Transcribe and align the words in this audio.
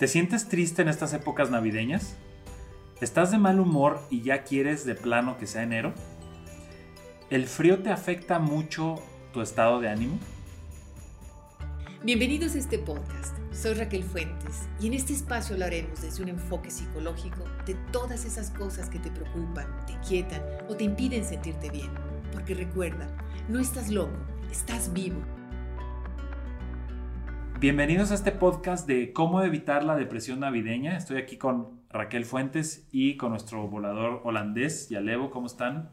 ¿Te 0.00 0.08
sientes 0.08 0.48
triste 0.48 0.80
en 0.80 0.88
estas 0.88 1.12
épocas 1.12 1.50
navideñas? 1.50 2.16
¿Estás 3.02 3.32
de 3.32 3.36
mal 3.36 3.60
humor 3.60 4.00
y 4.08 4.22
ya 4.22 4.44
quieres 4.44 4.86
de 4.86 4.94
plano 4.94 5.36
que 5.36 5.46
sea 5.46 5.62
enero? 5.62 5.92
¿El 7.28 7.46
frío 7.46 7.82
te 7.82 7.90
afecta 7.90 8.38
mucho 8.38 8.94
tu 9.34 9.42
estado 9.42 9.78
de 9.78 9.90
ánimo? 9.90 10.18
Bienvenidos 12.02 12.54
a 12.54 12.60
este 12.60 12.78
podcast. 12.78 13.36
Soy 13.52 13.74
Raquel 13.74 14.02
Fuentes 14.02 14.70
y 14.80 14.86
en 14.86 14.94
este 14.94 15.12
espacio 15.12 15.52
hablaremos 15.52 16.00
desde 16.00 16.22
un 16.22 16.30
enfoque 16.30 16.70
psicológico 16.70 17.44
de 17.66 17.74
todas 17.92 18.24
esas 18.24 18.50
cosas 18.52 18.88
que 18.88 19.00
te 19.00 19.10
preocupan, 19.10 19.66
te 19.86 19.92
quietan 20.08 20.40
o 20.70 20.76
te 20.76 20.84
impiden 20.84 21.26
sentirte 21.26 21.68
bien. 21.68 21.90
Porque 22.32 22.54
recuerda, 22.54 23.06
no 23.50 23.58
estás 23.58 23.90
loco, 23.90 24.16
estás 24.50 24.94
vivo. 24.94 25.20
Bienvenidos 27.60 28.10
a 28.10 28.14
este 28.14 28.32
podcast 28.32 28.88
de 28.88 29.12
cómo 29.12 29.42
evitar 29.42 29.84
la 29.84 29.94
depresión 29.94 30.40
navideña. 30.40 30.96
Estoy 30.96 31.18
aquí 31.18 31.36
con 31.36 31.82
Raquel 31.90 32.24
Fuentes 32.24 32.88
y 32.90 33.18
con 33.18 33.32
nuestro 33.32 33.68
volador 33.68 34.22
holandés, 34.24 34.88
Yalevo. 34.88 35.30
¿Cómo 35.30 35.46
están? 35.46 35.90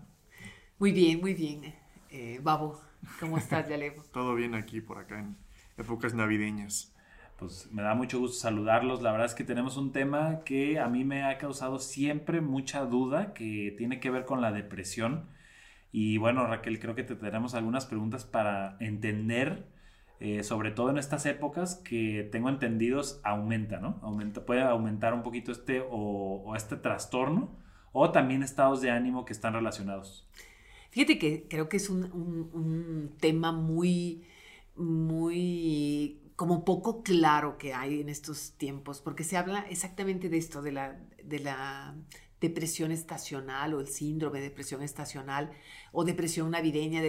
Muy 0.80 0.94
bien, 0.94 1.20
muy 1.20 1.34
bien. 1.34 1.76
Eh, 2.10 2.40
Babo, 2.42 2.80
¿cómo 3.20 3.38
estás, 3.38 3.68
Yalevo? 3.68 4.02
Todo 4.14 4.34
bien 4.34 4.56
aquí 4.56 4.80
por 4.80 4.98
acá 4.98 5.20
en 5.20 5.36
épocas 5.76 6.14
navideñas. 6.14 6.96
Pues 7.38 7.70
me 7.74 7.82
da 7.82 7.96
mucho 7.96 8.18
gusto 8.18 8.38
saludarlos. 8.38 9.02
La 9.02 9.12
verdad 9.12 9.28
es 9.28 9.36
que 9.36 9.44
tenemos 9.44 9.76
un 9.76 9.92
tema 9.92 10.46
que 10.46 10.80
a 10.80 10.88
mí 10.88 11.04
me 11.04 11.26
ha 11.26 11.38
causado 11.38 11.80
siempre 11.80 12.40
mucha 12.40 12.86
duda, 12.86 13.34
que 13.34 13.76
tiene 13.78 14.00
que 14.00 14.10
ver 14.10 14.24
con 14.24 14.40
la 14.40 14.54
depresión. 14.54 15.28
Y 15.92 16.18
bueno, 16.18 16.48
Raquel, 16.48 16.80
creo 16.80 16.96
que 16.96 17.04
te 17.04 17.18
tenemos 17.18 17.56
algunas 17.56 17.86
preguntas 17.86 18.24
para 18.24 18.78
entender 18.80 19.76
eh, 20.20 20.44
sobre 20.44 20.72
todo 20.72 20.90
en 20.90 20.98
estas 20.98 21.28
épocas 21.28 21.76
que 21.76 22.28
tengo 22.32 22.50
entendidos 22.50 23.22
aumenta, 23.24 23.80
¿no? 23.80 24.00
Aumenta, 24.02 24.46
puede 24.46 24.64
aumentar 24.64 25.14
un 25.14 25.22
poquito 25.22 25.52
este 25.52 25.84
o, 25.88 26.56
este 26.56 26.76
trastorno 26.76 27.56
o 27.92 28.12
también 28.12 28.42
estados 28.42 28.82
de 28.82 28.90
ánimo 28.90 29.26
que 29.26 29.34
están 29.34 29.54
relacionados. 29.54 30.28
Fíjate 30.90 31.20
que 31.20 31.48
creo 31.48 31.70
que 31.70 31.78
es 31.78 31.90
un, 31.92 33.16
tema 33.20 33.52
muy, 33.52 34.24
muy 34.76 36.20
como 36.36 36.66
poco 36.66 37.04
claro 37.04 37.60
que 37.60 37.76
hay 37.76 38.02
en 38.02 38.10
estos 38.10 38.54
tiempos, 38.58 39.02
porque 39.02 39.24
se 39.24 39.38
habla 39.38 39.66
exactamente 39.70 40.30
de 40.30 40.38
esto, 40.38 40.64
de 40.64 40.72
la, 40.72 41.00
de 41.24 41.40
la 41.40 41.96
depresión 42.40 42.92
estacional 42.92 43.74
o 43.74 43.80
el 43.80 43.88
síndrome 43.88 44.40
de 44.40 44.50
depresión 44.50 44.84
estacional 44.84 45.52
o 45.92 46.04
depresión 46.04 46.52
navideña, 46.52 47.02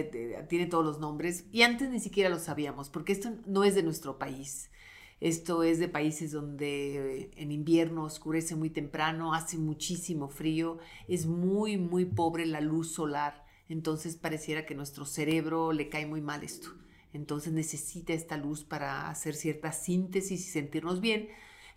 tiene 0.47 0.65
todos 0.65 0.85
los 0.85 0.99
nombres 0.99 1.45
y 1.51 1.61
antes 1.61 1.89
ni 1.89 1.99
siquiera 1.99 2.29
lo 2.29 2.39
sabíamos 2.39 2.89
porque 2.89 3.13
esto 3.13 3.31
no 3.45 3.63
es 3.63 3.75
de 3.75 3.83
nuestro 3.83 4.17
país. 4.17 4.69
Esto 5.21 5.63
es 5.63 5.79
de 5.79 5.89
países 5.89 6.31
donde 6.31 7.23
eh, 7.23 7.31
en 7.35 7.51
invierno 7.51 8.05
oscurece 8.05 8.55
muy 8.55 8.69
temprano, 8.69 9.33
hace 9.33 9.57
muchísimo 9.57 10.29
frío, 10.29 10.77
es 11.09 11.25
muy, 11.25 11.77
muy 11.77 12.05
pobre 12.05 12.45
la 12.45 12.61
luz 12.61 12.93
solar. 12.93 13.45
Entonces 13.67 14.15
pareciera 14.15 14.65
que 14.65 14.75
nuestro 14.75 15.05
cerebro 15.05 15.73
le 15.73 15.89
cae 15.89 16.05
muy 16.05 16.21
mal 16.21 16.43
esto. 16.43 16.69
Entonces 17.11 17.51
necesita 17.51 18.13
esta 18.13 18.37
luz 18.37 18.63
para 18.63 19.09
hacer 19.09 19.35
cierta 19.35 19.73
síntesis 19.73 20.39
y 20.39 20.49
sentirnos 20.49 21.01
bien 21.01 21.27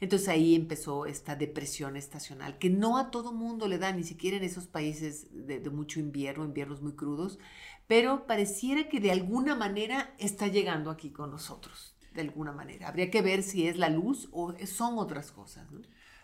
entonces 0.02 0.28
ahí 0.28 0.56
empezó 0.56 1.06
esta 1.06 1.36
depresión 1.36 1.96
estacional, 1.96 2.58
que 2.58 2.68
no 2.68 2.98
a 2.98 3.12
todo 3.12 3.32
mundo 3.32 3.68
le 3.68 3.78
da, 3.78 3.92
ni 3.92 4.02
siquiera 4.02 4.36
en 4.36 4.42
esos 4.42 4.66
países 4.66 5.28
de, 5.30 5.60
mucho 5.70 6.00
invierno, 6.00 6.44
inviernos 6.44 6.82
muy 6.82 6.94
crudos, 6.94 7.38
pero 7.86 8.26
pareciera 8.26 8.88
que 8.88 8.98
de 8.98 9.12
alguna 9.12 9.54
manera 9.54 10.12
está 10.18 10.48
llegando 10.48 10.90
aquí 10.90 11.10
con 11.10 11.30
nosotros, 11.30 11.94
de 12.14 12.22
alguna 12.22 12.50
manera. 12.50 12.88
Habría 12.88 13.12
que 13.12 13.22
ver 13.22 13.44
si 13.44 13.68
es 13.68 13.76
la 13.76 13.90
luz 13.90 14.28
o 14.32 14.52
son 14.66 14.98
otras 14.98 15.30
cosas. 15.30 15.70
¿no? 15.70 15.82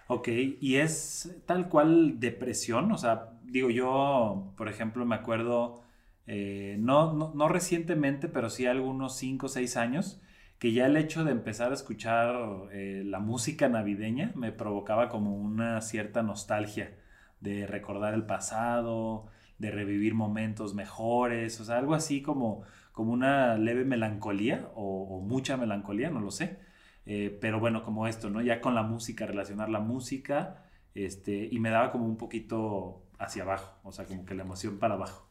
Ok, 0.09 0.27
y 0.61 0.75
es 0.75 1.37
tal 1.47 1.69
cual 1.69 2.19
depresión, 2.19 2.91
o 2.91 2.99
sea, 2.99 3.39
digo 3.45 3.71
yo, 3.71 4.55
por 4.57 4.69
ejemplo, 4.69 5.07
me 5.07 5.15
acuerdo, 5.15 5.83
eh, 6.27 6.75
no, 6.81 7.13
no, 7.13 7.33
no, 7.33 7.49
recientemente, 7.49 8.27
pero 8.27 8.51
sí 8.51 8.67
algunos 8.67 9.17
5 9.19 9.47
o 9.47 9.49
6 9.49 9.77
años, 9.77 10.21
que 10.59 10.73
ya 10.73 10.87
el 10.87 10.97
hecho 10.97 11.25
de 11.25 11.33
empezar 11.33 11.71
a 11.71 11.75
escuchar 11.75 12.35
eh, 12.73 13.03
la 13.05 13.21
música 13.21 13.69
navideña 13.69 14.33
me 14.35 14.53
provocaba 14.53 15.09
como 15.09 15.37
una 15.37 15.81
cierta 15.81 16.23
nostalgia 16.23 16.97
de 17.41 17.67
recordar 17.67 18.15
el 18.15 18.27
pasado, 18.27 19.27
de 19.59 19.71
revivir 19.71 20.15
momentos 20.15 20.75
mejores, 20.75 21.61
o 21.61 21.65
sea, 21.65 21.79
algo 21.79 21.95
así 21.95 22.23
como, 22.23 22.63
como 22.93 23.13
una 23.13 23.57
leve 23.57 23.85
melancolía 23.85 24.69
o, 24.75 25.21
mucha 25.21 25.57
melancolía, 25.57 26.11
no 26.11 26.21
lo 26.21 26.31
sé. 26.31 26.59
Eh, 27.07 27.37
pero 27.41 27.59
bueno, 27.61 27.85
como 27.85 28.07
esto, 28.07 28.29
¿no? 28.29 28.43
Ya 28.43 28.61
con 28.61 28.75
la 28.75 28.83
música, 28.83 29.27
relacionar 29.27 29.71
la 29.71 29.81
música, 29.81 30.65
este, 30.95 31.49
y 31.51 31.59
me 31.61 31.71
daba 31.71 31.91
como 31.91 32.05
un 32.07 32.17
poquito 32.17 33.07
hacia 33.19 33.45
abajo, 33.45 33.79
o 33.83 33.93
sea, 33.93 34.05
como 34.05 34.25
que 34.27 34.35
la 34.35 34.43
emoción 34.43 34.79
para 34.79 34.95
abajo. 34.95 35.29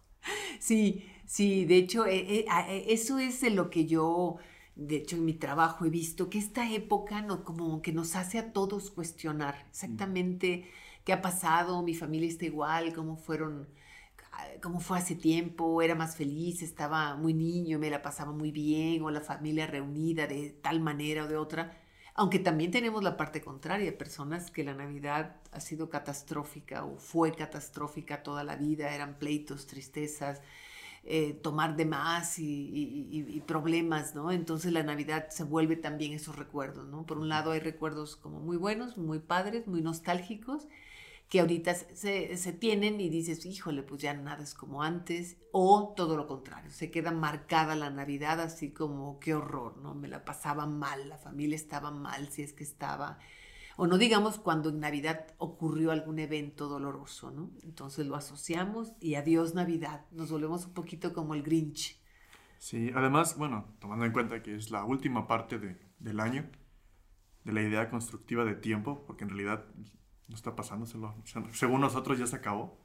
Sí, 0.59 1.05
sí, 1.25 1.65
de 1.65 1.77
hecho, 1.77 2.07
eh, 2.07 2.45
eso 2.87 3.19
es 3.19 3.43
lo 3.53 3.69
que 3.69 3.85
yo 3.85 4.37
de 4.77 4.97
hecho 4.97 5.15
en 5.15 5.25
mi 5.25 5.33
trabajo 5.33 5.85
he 5.85 5.89
visto 5.89 6.29
que 6.29 6.37
esta 6.37 6.71
época 6.71 7.21
no, 7.21 7.43
como 7.43 7.81
que 7.81 7.91
nos 7.91 8.15
hace 8.15 8.37
a 8.39 8.53
todos 8.53 8.91
cuestionar 8.91 9.65
exactamente 9.69 10.69
qué 11.03 11.13
ha 11.13 11.21
pasado, 11.21 11.81
mi 11.81 11.95
familia 11.95 12.29
está 12.29 12.45
igual, 12.45 12.93
cómo 12.93 13.17
fueron, 13.17 13.67
cómo 14.61 14.79
fue 14.79 14.99
hace 14.99 15.15
tiempo, 15.15 15.81
era 15.81 15.95
más 15.95 16.15
feliz, 16.15 16.61
estaba 16.61 17.15
muy 17.15 17.33
niño, 17.33 17.79
me 17.79 17.89
la 17.89 18.01
pasaba 18.01 18.31
muy 18.31 18.51
bien, 18.51 19.01
o 19.03 19.09
la 19.09 19.21
familia 19.21 19.67
reunida 19.67 20.27
de 20.27 20.51
tal 20.61 20.79
manera 20.79 21.25
o 21.25 21.27
de 21.27 21.37
otra. 21.37 21.77
Aunque 22.13 22.39
también 22.39 22.71
tenemos 22.71 23.03
la 23.03 23.15
parte 23.15 23.41
contraria, 23.41 23.97
personas 23.97 24.51
que 24.51 24.63
la 24.63 24.73
Navidad 24.73 25.37
ha 25.51 25.59
sido 25.59 25.89
catastrófica 25.89 26.83
o 26.83 26.97
fue 26.97 27.31
catastrófica 27.31 28.23
toda 28.23 28.43
la 28.43 28.55
vida, 28.55 28.93
eran 28.93 29.17
pleitos, 29.19 29.67
tristezas, 29.67 30.41
eh, 31.09 31.39
tomar 31.41 31.77
de 31.77 31.85
más 31.85 32.37
y, 32.37 33.41
problemas, 33.47 34.13
¿no? 34.13 34.29
Entonces 34.29 34.73
la 34.73 34.83
Navidad 34.83 35.29
se 35.29 35.45
vuelve 35.45 35.77
también 35.77 36.11
esos 36.11 36.35
recuerdos, 36.35 36.89
¿no? 36.89 37.05
Por 37.05 37.17
un 37.17 37.29
lado 37.29 37.51
hay 37.51 37.61
recuerdos 37.61 38.17
como 38.17 38.41
muy 38.41 38.57
buenos, 38.57 38.97
muy 38.97 39.19
padres, 39.19 39.67
muy 39.67 39.81
nostálgicos, 39.81 40.67
que 41.29 41.39
ahorita 41.39 41.75
se, 41.75 42.35
se, 42.35 42.51
tienen 42.51 42.99
y 42.99 43.07
dices, 43.07 43.45
híjole, 43.45 43.83
pues 43.83 44.01
ya 44.01 44.13
nada 44.15 44.43
es 44.43 44.53
como 44.53 44.83
antes, 44.83 45.37
o 45.53 45.93
todo 45.95 46.17
lo 46.17 46.27
contrario, 46.27 46.71
se 46.71 46.91
queda 46.91 47.11
marcada 47.11 47.77
la 47.77 47.89
Navidad 47.89 48.41
así 48.41 48.71
como, 48.71 49.17
qué 49.19 49.33
horror, 49.33 49.77
¿no? 49.77 49.95
Me 49.95 50.09
la 50.09 50.25
pasaba 50.25 50.65
mal, 50.65 51.07
la 51.07 51.17
familia 51.17 51.55
estaba 51.55 51.89
mal, 51.89 52.27
si 52.29 52.41
es 52.41 52.51
que 52.51 52.65
estaba 52.65 53.17
o 53.77 53.85
no 53.85 53.99
digamos 53.99 54.39
cuando 54.39 54.69
en 54.69 54.79
Navidad 54.79 55.27
ocurrió 55.37 55.91
algún 55.91 56.17
evento 56.17 56.67
doloroso, 56.67 57.29
¿no? 57.29 57.51
Entonces 57.63 58.07
lo 58.07 58.15
asociamos 58.15 58.93
y 58.99 59.15
adiós 59.15 59.53
Navidad, 59.53 60.05
nos 60.11 60.31
volvemos 60.31 60.65
un 60.65 60.73
poquito 60.73 61.13
como 61.13 61.35
el 61.35 61.43
Grinch. 61.43 62.01
Sí, 62.57 62.91
además, 62.95 63.37
bueno, 63.37 63.75
tomando 63.79 64.05
en 64.05 64.11
cuenta 64.11 64.41
que 64.41 64.55
es 64.55 64.71
la 64.71 64.83
última 64.83 65.27
parte 65.27 65.59
de, 65.59 65.79
del 65.99 66.19
año, 66.19 66.49
de 67.43 67.53
la 67.53 67.61
idea 67.61 67.87
constructiva 67.91 68.43
de 68.45 68.55
tiempo, 68.55 69.05
porque 69.05 69.25
en 69.25 69.29
realidad 69.29 69.63
no 70.27 70.35
está 70.35 70.55
pasando, 70.55 70.87
según 71.53 71.79
nosotros 71.79 72.17
ya 72.17 72.25
se 72.25 72.35
acabó, 72.35 72.79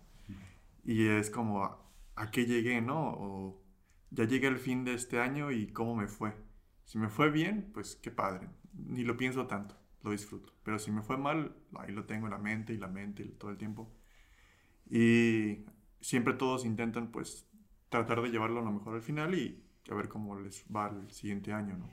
y 0.84 1.06
es 1.06 1.30
como, 1.30 1.64
¿a, 1.64 1.78
a 2.16 2.30
qué 2.30 2.44
llegué, 2.44 2.82
no? 2.82 3.14
O 3.14 3.62
ya 4.10 4.24
llegué 4.24 4.48
al 4.48 4.58
fin 4.58 4.84
de 4.84 4.92
este 4.92 5.20
año 5.20 5.50
y 5.50 5.68
cómo 5.68 5.96
me 5.96 6.06
fue. 6.06 6.36
Si 6.84 6.98
me 6.98 7.08
fue 7.08 7.30
bien, 7.30 7.70
pues 7.72 7.96
qué 7.96 8.10
padre, 8.10 8.50
ni 8.74 9.04
lo 9.04 9.16
pienso 9.16 9.46
tanto 9.46 9.81
lo 10.02 10.10
disfruto. 10.10 10.52
Pero 10.62 10.78
si 10.78 10.90
me 10.90 11.02
fue 11.02 11.16
mal, 11.16 11.54
ahí 11.76 11.92
lo 11.92 12.04
tengo 12.04 12.26
en 12.26 12.32
la 12.32 12.38
mente 12.38 12.72
y 12.72 12.78
la 12.78 12.88
mente 12.88 13.24
todo 13.24 13.50
el 13.50 13.56
tiempo. 13.56 13.90
Y 14.90 15.64
siempre 16.00 16.34
todos 16.34 16.64
intentan 16.64 17.10
pues 17.10 17.46
tratar 17.88 18.22
de 18.22 18.30
llevarlo 18.30 18.60
a 18.60 18.64
lo 18.64 18.72
mejor 18.72 18.94
al 18.94 19.02
final 19.02 19.34
y 19.34 19.62
a 19.90 19.94
ver 19.94 20.08
cómo 20.08 20.38
les 20.38 20.64
va 20.74 20.88
el 20.88 21.10
siguiente 21.10 21.52
año, 21.52 21.76
¿no? 21.76 21.88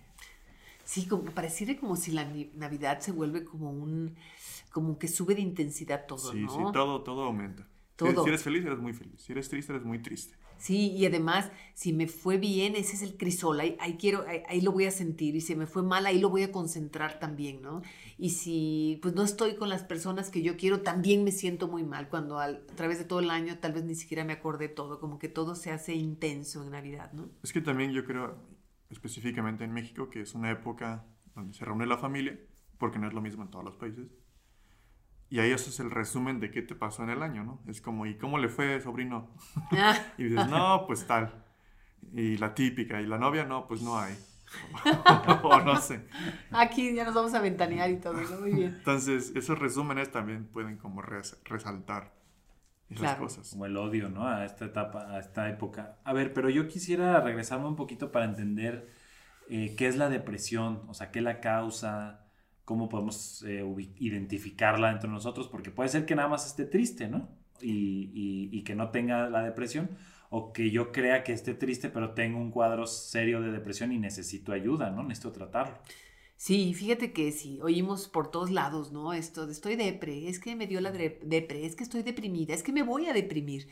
Sí, 0.84 1.08
como 1.08 1.26
pareciera 1.26 1.80
como 1.80 1.96
si 1.96 2.12
la 2.12 2.28
Navidad 2.56 3.00
se 3.00 3.12
vuelve 3.12 3.46
como 3.46 3.70
un, 3.70 4.16
como 4.72 4.98
que 4.98 5.08
sube 5.08 5.36
de 5.36 5.42
intensidad 5.42 6.08
todo, 6.08 6.32
sí, 6.32 6.42
¿no? 6.42 6.50
Sí, 6.50 6.64
todo, 6.74 7.04
todo 7.04 7.26
aumenta. 7.26 7.68
Todo. 7.96 8.24
Si 8.24 8.30
eres 8.30 8.42
feliz, 8.42 8.66
eres 8.66 8.80
muy 8.80 8.94
feliz. 8.94 9.22
Si 9.22 9.32
eres 9.32 9.50
triste, 9.50 9.72
eres 9.74 9.86
muy 9.86 10.02
triste. 10.02 10.39
Sí, 10.60 10.92
y 10.92 11.06
además, 11.06 11.52
si 11.74 11.94
me 11.94 12.08
fue 12.08 12.38
bien, 12.38 12.76
ese 12.76 12.96
es 12.96 13.02
el 13.02 13.16
crisol, 13.16 13.62
ahí, 13.62 13.98
quiero, 13.98 14.26
ahí, 14.48 14.60
lo 14.60 14.74
voy 14.74 14.86
a 14.86 14.92
sentir, 14.92 15.36
y 15.36 15.42
si 15.42 15.56
me 15.56 15.68
fue 15.68 15.84
mal, 15.84 16.06
ahí 16.06 16.20
lo 16.20 16.30
voy 16.30 16.44
a 16.44 16.52
concentrar 16.52 17.18
también, 17.18 17.62
¿no? 17.62 17.82
Y 18.18 18.32
si 18.32 19.00
pues 19.02 19.16
no 19.16 19.24
estoy 19.24 19.56
con 19.56 19.70
las 19.70 19.84
personas 19.84 20.30
que 20.30 20.42
yo 20.42 20.58
quiero, 20.58 20.82
también 20.82 21.24
me 21.24 21.32
siento 21.32 21.70
muy 21.70 21.84
mal 21.84 22.10
cuando 22.10 22.40
a 22.40 22.60
través 22.76 23.00
de 23.00 23.06
todo 23.06 23.20
el 23.20 23.30
año 23.30 23.58
tal 23.60 23.72
vez 23.72 23.86
ni 23.86 23.96
siquiera 23.96 24.26
me 24.26 24.34
acordé 24.34 24.68
todo, 24.68 25.00
como 25.00 25.18
que 25.18 25.30
todo 25.30 25.56
se 25.56 25.72
hace 25.72 25.96
intenso 25.96 26.62
en 26.62 26.72
Navidad, 26.72 27.14
¿no? 27.14 27.30
Es 27.42 27.54
que 27.54 27.62
también 27.62 27.94
yo 27.94 28.04
creo, 28.04 28.38
específicamente 28.90 29.64
en 29.64 29.72
México, 29.72 30.10
que 30.10 30.22
es 30.22 30.36
una 30.36 30.52
época 30.52 31.06
donde 31.36 31.54
se 31.54 31.64
reúne 31.64 31.86
la 31.86 31.98
familia, 31.98 32.38
porque 32.78 33.00
no 33.00 33.08
es 33.08 33.14
lo 33.14 33.22
mismo 33.22 33.44
en 33.44 33.50
todos 33.50 33.64
los 33.64 33.78
países 33.78 34.08
y 35.30 35.40
ahí 35.40 35.52
eso 35.52 35.70
es 35.70 35.80
el 35.80 35.92
resumen 35.92 36.40
de 36.40 36.50
qué 36.50 36.62
te 36.62 36.76
pasó 36.76 37.04
en 37.04 37.12
el 37.12 37.22
año, 37.22 37.44
¿no? 37.44 37.62
Es 37.68 37.82
como, 37.82 38.06
¿y 38.06 38.16
cómo 38.16 38.40
le 38.40 38.50
fue, 38.50 38.80
sobrino? 38.82 39.30
y 40.18 40.24
dices, 40.24 40.48
no, 40.48 40.86
pues 40.88 41.06
tal. 41.06 41.44
Y 42.14 42.38
la 42.38 42.56
típica, 42.56 43.00
y 43.00 43.06
la 43.06 43.18
novia, 43.18 43.46
no, 43.46 43.68
pues 43.68 43.82
no 43.82 44.00
hay. 44.00 44.18
o 45.44 45.60
no 45.62 45.80
sé. 45.80 46.08
Aquí 46.52 46.96
ya 46.96 47.04
nos 47.06 47.14
vamos 47.14 47.34
a 47.36 47.42
ventanear 47.42 47.92
y 47.92 47.98
todo, 47.98 48.14
¿no? 48.14 48.40
Muy 48.40 48.54
bien. 48.54 48.76
Entonces, 48.78 49.32
esos 49.36 49.60
resúmenes 49.60 50.12
también 50.12 50.46
pueden 50.46 50.78
como 50.78 51.02
resaltar 51.02 52.14
esas 52.90 53.18
cosas. 53.18 53.50
Como 53.52 53.68
el 53.68 53.78
odio, 53.78 54.10
¿no? 54.10 54.28
A 54.28 54.46
esta 54.46 54.66
etapa, 54.66 55.14
a 55.14 55.20
esta 55.20 55.48
época. 55.50 56.00
A 56.04 56.14
ver, 56.14 56.34
pero 56.34 56.50
yo 56.50 56.68
quisiera 56.68 57.22
regresarme 57.22 57.68
un 57.68 57.76
poquito 57.76 58.12
para 58.12 58.26
entender 58.26 58.90
eh, 59.50 59.76
qué 59.78 59.88
es 59.88 59.96
la 59.96 60.10
depresión, 60.10 60.82
o 60.88 60.96
sea, 60.96 61.12
qué 61.12 61.22
la 61.22 61.40
causa, 61.40 62.26
cómo 62.70 62.88
podemos 62.88 63.44
eh, 63.48 63.66
identificarla 63.98 64.92
entre 64.92 65.10
nosotros, 65.10 65.48
porque 65.48 65.72
puede 65.72 65.90
ser 65.90 66.06
que 66.06 66.14
nada 66.14 66.28
más 66.28 66.46
esté 66.46 66.66
triste, 66.66 67.08
¿no? 67.08 67.28
Y, 67.64 68.48
y 68.52 68.62
que 68.62 68.76
no 68.76 68.92
tenga 68.92 69.28
la 69.28 69.42
depresión, 69.42 69.90
o 70.30 70.54
que 70.54 70.70
yo 70.70 70.92
crea 70.92 71.24
que 71.24 71.34
esté 71.34 71.56
triste, 71.56 71.90
pero 71.90 72.14
tengo 72.14 72.38
un 72.38 72.52
cuadro 72.52 72.86
serio 72.86 73.42
de 73.42 73.52
depresión 73.52 73.92
y 73.92 73.98
necesito 73.98 74.52
ayuda, 74.52 74.92
¿no? 74.92 75.02
Necesito 75.02 75.32
tratarlo. 75.32 75.80
Sí, 76.38 76.76
fíjate 76.76 77.12
que 77.12 77.32
sí, 77.32 77.60
oímos 77.64 78.08
por 78.08 78.30
todos 78.30 78.52
lados, 78.52 78.92
¿no? 78.92 79.14
Esto 79.14 79.48
de 79.48 79.54
estoy 79.54 79.76
depre, 79.76 80.30
es 80.30 80.40
que 80.40 80.56
me 80.56 80.68
dio 80.68 80.80
la 80.80 80.92
depre, 80.92 81.66
es 81.66 81.76
que 81.76 81.84
estoy 81.84 82.04
deprimida, 82.04 82.54
es 82.54 82.62
que 82.62 82.72
me 82.72 82.84
voy 82.84 83.08
a 83.08 83.14
deprimir. 83.14 83.68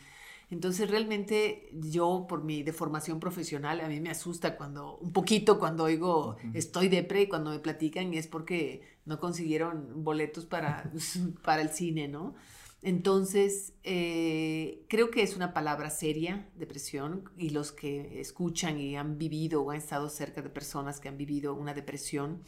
Entonces 0.50 0.90
realmente 0.90 1.70
yo 1.74 2.26
por 2.28 2.44
mi 2.44 2.64
deformación 2.64 3.20
profesional 3.20 3.82
a 3.82 3.90
mí 3.90 4.00
me 4.00 4.10
asusta 4.10 4.56
cuando 4.56 4.98
un 4.98 5.12
poquito 5.12 5.60
cuando 5.60 5.84
oigo 5.84 6.38
estoy 6.54 6.88
depre 6.88 7.24
y 7.24 7.28
cuando 7.28 7.52
me 7.52 7.60
platican 7.60 8.14
es 8.14 8.28
porque 8.28 8.82
no 9.06 9.20
consiguieron 9.20 10.04
boletos 10.04 10.46
para, 10.46 10.90
para 11.44 11.62
el 11.62 11.70
cine, 11.70 12.08
¿no? 12.08 12.36
Entonces, 12.84 13.74
eh, 13.84 14.86
creo 14.88 15.10
que 15.10 15.24
es 15.24 15.36
una 15.36 15.52
palabra 15.54 15.90
seria, 15.90 16.48
depresión, 16.56 17.24
y 17.36 17.50
los 17.50 17.72
que 17.72 18.22
escuchan 18.22 18.80
y 18.80 18.96
han 18.96 19.18
vivido 19.18 19.64
o 19.64 19.72
han 19.72 19.78
estado 19.78 20.10
cerca 20.10 20.42
de 20.42 20.50
personas 20.50 21.00
que 21.00 21.10
han 21.10 21.18
vivido 21.18 21.56
una 21.56 21.74
depresión, 21.74 22.44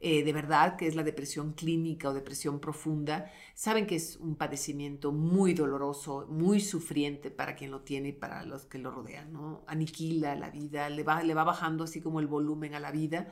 eh, 0.00 0.24
de 0.24 0.32
verdad 0.32 0.76
que 0.76 0.86
es 0.86 0.94
la 0.94 1.02
depresión 1.02 1.52
clínica 1.52 2.08
o 2.08 2.14
depresión 2.14 2.58
profunda, 2.58 3.30
saben 3.54 3.86
que 3.86 3.96
es 3.96 4.16
un 4.16 4.34
padecimiento 4.34 5.12
muy 5.12 5.52
doloroso, 5.52 6.26
muy 6.30 6.60
sufriente 6.60 7.30
para 7.30 7.54
quien 7.54 7.70
lo 7.70 7.82
tiene 7.82 8.08
y 8.08 8.12
para 8.12 8.44
los 8.46 8.64
que 8.64 8.78
lo 8.78 8.90
rodean, 8.90 9.32
¿no? 9.32 9.62
Aniquila 9.66 10.34
la 10.36 10.50
vida, 10.50 10.88
le 10.88 11.02
va, 11.02 11.22
le 11.22 11.34
va 11.34 11.44
bajando 11.44 11.84
así 11.84 12.00
como 12.00 12.20
el 12.20 12.26
volumen 12.26 12.74
a 12.74 12.80
la 12.80 12.90
vida. 12.92 13.28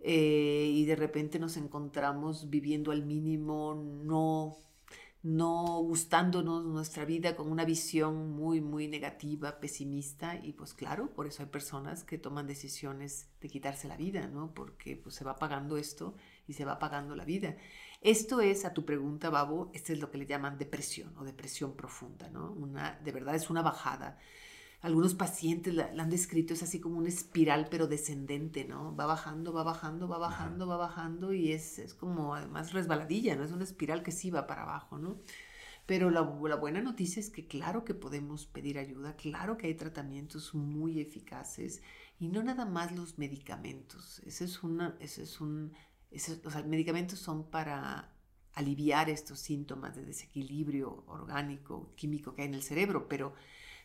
Eh, 0.00 0.70
y 0.72 0.84
de 0.86 0.96
repente 0.96 1.38
nos 1.38 1.56
encontramos 1.56 2.50
viviendo 2.50 2.90
al 2.90 3.04
mínimo, 3.04 3.74
no 3.74 4.56
no 5.22 5.80
gustándonos 5.82 6.64
nuestra 6.64 7.04
vida 7.04 7.36
con 7.36 7.50
una 7.50 7.64
visión 7.64 8.32
muy, 8.32 8.60
muy 8.60 8.88
negativa, 8.88 9.60
pesimista, 9.60 10.36
y 10.36 10.52
pues 10.52 10.74
claro, 10.74 11.12
por 11.14 11.26
eso 11.26 11.42
hay 11.42 11.48
personas 11.48 12.02
que 12.02 12.18
toman 12.18 12.46
decisiones 12.48 13.28
de 13.40 13.48
quitarse 13.48 13.86
la 13.86 13.96
vida, 13.96 14.26
¿no? 14.26 14.52
Porque 14.52 14.96
pues 14.96 15.14
se 15.14 15.24
va 15.24 15.36
pagando 15.36 15.76
esto 15.76 16.16
y 16.48 16.54
se 16.54 16.64
va 16.64 16.80
pagando 16.80 17.14
la 17.14 17.24
vida. 17.24 17.56
Esto 18.00 18.40
es, 18.40 18.64
a 18.64 18.74
tu 18.74 18.84
pregunta, 18.84 19.30
Babo, 19.30 19.70
esto 19.74 19.92
es 19.92 20.00
lo 20.00 20.10
que 20.10 20.18
le 20.18 20.26
llaman 20.26 20.58
depresión 20.58 21.16
o 21.16 21.24
depresión 21.24 21.76
profunda, 21.76 22.28
¿no? 22.28 22.50
Una, 22.52 22.98
de 23.04 23.12
verdad 23.12 23.36
es 23.36 23.48
una 23.48 23.62
bajada 23.62 24.18
algunos 24.82 25.14
pacientes 25.14 25.72
la, 25.72 25.92
han 25.96 26.10
descrito, 26.10 26.54
es 26.54 26.62
así 26.64 26.80
como 26.80 26.98
una 26.98 27.08
espiral 27.08 27.68
pero 27.70 27.86
descendente, 27.86 28.64
¿no? 28.64 28.94
Va 28.96 29.06
bajando, 29.06 29.52
va 29.52 29.62
bajando, 29.62 30.08
va 30.08 30.18
bajando, 30.18 30.66
va 30.66 30.76
bajando 30.76 31.32
y 31.32 31.52
es, 31.52 31.78
es, 31.78 31.94
como 31.94 32.34
además 32.34 32.72
resbaladilla, 32.72 33.36
¿no? 33.36 33.44
Es 33.44 33.52
una 33.52 33.62
espiral 33.62 34.02
que 34.02 34.10
sí 34.10 34.30
va 34.30 34.48
para 34.48 34.64
abajo, 34.64 34.98
¿no? 34.98 35.20
Pero 35.86 36.10
la, 36.10 36.22
la, 36.48 36.56
buena 36.56 36.80
noticia 36.80 37.20
es 37.20 37.30
que 37.30 37.46
claro 37.46 37.84
que 37.84 37.94
podemos 37.94 38.46
pedir 38.46 38.76
ayuda, 38.76 39.14
claro 39.14 39.56
que 39.56 39.68
hay 39.68 39.74
tratamientos 39.74 40.52
muy 40.52 41.00
eficaces 41.00 41.80
y 42.18 42.28
no 42.28 42.42
nada 42.42 42.64
más 42.64 42.90
los 42.92 43.18
medicamentos. 43.18 44.20
Ese 44.26 44.44
es 44.44 44.64
una, 44.64 44.96
ese 44.98 45.22
es 45.22 45.40
un, 45.40 45.72
ese, 46.10 46.40
o 46.44 46.50
sea, 46.50 46.64
medicamentos 46.64 47.20
son 47.20 47.44
para 47.50 48.12
aliviar 48.54 49.08
estos 49.10 49.38
síntomas 49.38 49.94
de 49.94 50.04
desequilibrio 50.04 51.04
orgánico, 51.06 51.92
químico 51.94 52.34
que 52.34 52.42
hay 52.42 52.48
en 52.48 52.54
el 52.54 52.62
cerebro, 52.62 53.08
pero 53.08 53.34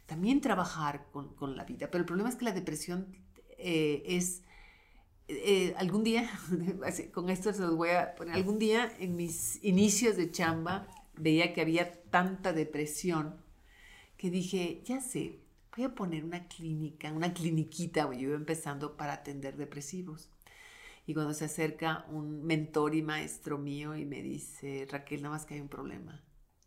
también 0.07 0.42
trabajar 0.42 1.06
con, 1.12 1.56
la 1.56 1.63
vida. 1.63 1.92
Pero 1.92 2.01
el 2.01 2.06
problema 2.06 2.30
es 2.30 2.36
que 2.36 2.45
la 2.45 2.54
depresión 2.54 3.15
eh, 3.57 4.04
es... 4.07 4.44
Eh, 5.30 5.75
algún 5.77 6.06
día, 6.06 6.30
con 7.13 7.30
esto 7.30 7.51
se 7.54 7.62
los 7.62 7.75
voy 7.75 7.89
a 7.89 8.15
poner, 8.15 8.33
algún 8.33 8.59
día 8.59 8.89
en 8.98 9.18
mis 9.18 9.62
inicios 9.62 10.15
de 10.15 10.31
chamba 10.31 10.88
veía 11.18 11.54
que 11.54 11.59
había 11.59 12.01
tanta 12.04 12.54
depresión 12.54 13.36
que 14.15 14.30
dije, 14.30 14.81
ya 14.86 15.01
sé, 15.01 15.42
voy 15.75 15.86
a 15.86 15.94
poner 15.94 16.24
una 16.24 16.48
clínica, 16.48 17.12
una 17.12 17.33
cliniquita, 17.33 18.12
yo 18.13 18.30
iba 18.30 18.36
empezando 18.36 18.95
para 18.95 19.13
atender 19.13 19.57
depresivos. 19.57 20.30
Y 21.06 21.13
cuando 21.13 21.33
se 21.33 21.45
acerca 21.45 22.06
un 22.09 22.45
mentor 22.45 22.95
y 22.95 23.01
maestro 23.01 23.57
mío 23.57 23.95
y 23.95 24.06
me 24.06 24.21
dice, 24.21 24.88
Raquel, 24.89 25.21
nada 25.21 25.36
más 25.36 25.45
que 25.45 25.56
hay 25.56 25.62
un 25.62 25.69
problema, 25.69 26.24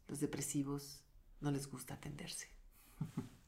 los 0.07 0.21
depresivos 0.21 1.03
no 1.41 1.51
les 1.51 1.67
gusta 1.67 1.95
atenderse. 1.95 2.60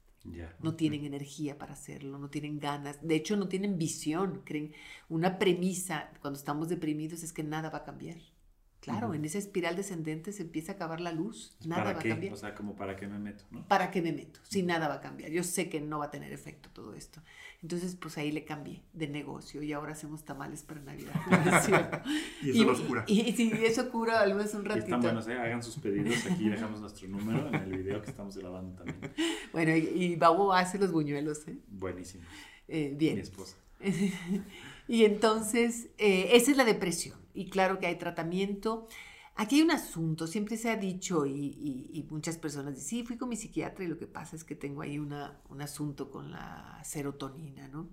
No 0.61 0.77
tienen 0.77 1.05
energía 1.05 1.59
para 1.59 1.73
hacerlo, 1.75 2.19
no 2.19 2.31
tienen 2.31 2.61
ganas, 2.61 2.99
de 3.03 3.17
hecho 3.17 3.37
no 3.37 3.49
tienen 3.49 3.79
visión, 3.79 4.43
creen. 4.45 4.73
Una 5.09 5.39
premisa 5.39 6.13
cuando 6.21 6.39
estamos 6.39 6.69
deprimidos 6.69 7.23
es 7.23 7.33
que 7.33 7.43
nada 7.43 7.71
va 7.71 7.79
a 7.79 7.85
cambiar. 7.85 8.17
Claro, 8.83 9.15
en 9.15 9.25
esa 9.25 9.39
espiral 9.39 9.77
descendente 9.77 10.33
se 10.33 10.43
empieza 10.43 10.73
a 10.73 10.75
acabar 10.75 11.01
la 11.01 11.13
luz. 11.13 11.57
Nada 11.65 11.85
va 11.85 11.91
a 11.91 11.99
cambiar. 11.99 12.33
O 12.33 12.37
sea, 12.37 12.53
como 12.53 12.75
para 12.75 12.97
qué 12.97 13.07
me 13.07 13.17
meto, 13.17 13.45
¿no? 13.53 13.65
¿Para 13.69 13.93
qué 13.93 14.03
me 14.03 14.13
meto? 14.13 14.41
Si 14.43 14.65
nada 14.65 14.89
va 14.89 14.95
a 14.95 15.01
cambiar. 15.01 15.31
Yo 15.31 15.45
sé 15.45 15.69
que 15.69 15.81
no 15.81 16.01
va 16.01 16.07
a 16.07 16.11
tener 16.11 16.33
efecto 16.33 16.69
todo 16.73 16.93
esto. 16.95 17.23
Entonces, 17.63 17.95
pues 17.95 18.19
ahí 18.19 18.33
le 18.33 18.45
cambié 18.45 18.83
de 18.93 19.07
negocio 19.07 19.63
y 19.63 19.73
ahora 19.73 19.93
hacemos 19.93 20.25
tamales 20.25 20.65
para 20.65 20.81
Navidad. 20.81 21.13
y 22.43 22.51
eso 22.51 22.65
los 22.65 22.81
cura. 22.81 23.05
Y, 23.07 23.33
si 23.35 23.53
eso 23.53 23.89
cura 23.89 24.21
al 24.21 24.35
menos 24.35 24.53
un 24.55 24.65
ratito. 24.65 24.87
están 24.87 25.01
buenos, 25.01 25.29
¿eh? 25.29 25.35
Hagan 25.35 25.63
sus 25.63 25.79
pedidos. 25.79 26.27
Aquí 26.27 26.49
dejamos 26.49 26.81
nuestro 26.81 27.07
número 27.07 27.47
en 27.51 27.55
el 27.55 27.77
video 27.85 28.03
que 28.03 28.11
estamos 28.11 28.37
grabando 28.37 28.75
también. 28.75 28.99
Bueno, 29.53 29.77
y, 29.77 29.81
y 29.81 30.17
Babo 30.17 30.53
hace 30.53 30.79
los 30.79 30.91
buñuelos, 30.91 31.47
¿eh? 31.47 31.57
Buenísimo. 31.69 32.25
Eh, 32.67 32.95
bien. 32.97 33.15
Mi 33.15 33.21
esposa. 33.21 33.57
y 34.89 35.05
entonces, 35.05 35.91
eh, 35.99 36.31
esa 36.33 36.51
es 36.51 36.57
la 36.57 36.65
depresión. 36.65 37.19
Y 37.35 37.49
claro 37.49 37.79
que 37.79 37.87
hay 37.87 37.97
tratamiento. 37.97 38.89
Aquí 39.35 39.57
hay 39.57 39.63
un 39.63 39.71
asunto, 39.71 40.27
siempre 40.27 40.57
se 40.59 40.71
ha 40.71 40.77
dicho 40.77 41.25
y, 41.25 42.07
muchas 42.11 42.37
personas 42.37 42.75
dicen, 42.75 42.89
sí, 42.89 43.03
fui 43.05 43.17
con 43.17 43.31
mi 43.31 43.37
psiquiatra 43.37 43.85
y 43.85 43.89
lo 43.89 43.99
que 43.99 44.07
pasa 44.07 44.37
es 44.37 44.45
que 44.45 44.55
tengo 44.55 44.83
ahí 44.83 44.99
una, 44.99 45.41
un 45.49 45.63
asunto 45.63 46.11
con 46.11 46.31
la 46.31 46.83
serotonina, 46.85 47.69
¿no? 47.69 47.89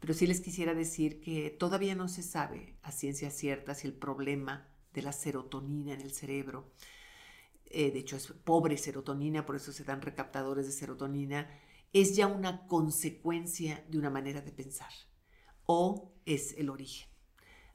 Pero 0.00 0.14
sí 0.14 0.26
les 0.26 0.40
quisiera 0.40 0.74
decir 0.74 1.20
que 1.20 1.50
todavía 1.50 1.94
no 1.94 2.08
se 2.08 2.24
sabe 2.24 2.76
a 2.82 2.90
ciencia 2.90 3.30
cierta 3.30 3.74
si 3.74 3.86
el 3.86 3.94
problema 3.94 4.68
de 4.92 5.02
la 5.02 5.12
serotonina 5.12 5.94
en 5.94 6.00
el 6.00 6.12
cerebro, 6.12 6.72
eh, 7.66 7.92
de 7.92 8.00
hecho 8.00 8.16
es 8.16 8.26
pobre 8.26 8.76
serotonina, 8.76 9.46
por 9.46 9.56
eso 9.56 9.72
se 9.72 9.84
dan 9.84 10.02
recaptadores 10.02 10.66
de 10.66 10.72
serotonina, 10.72 11.48
es 11.92 12.16
ya 12.16 12.26
una 12.26 12.66
consecuencia 12.66 13.84
de 13.88 13.98
una 13.98 14.10
manera 14.10 14.40
de 14.40 14.50
pensar 14.50 14.90
o 15.66 16.12
es 16.26 16.54
el 16.58 16.70
origen. 16.70 17.08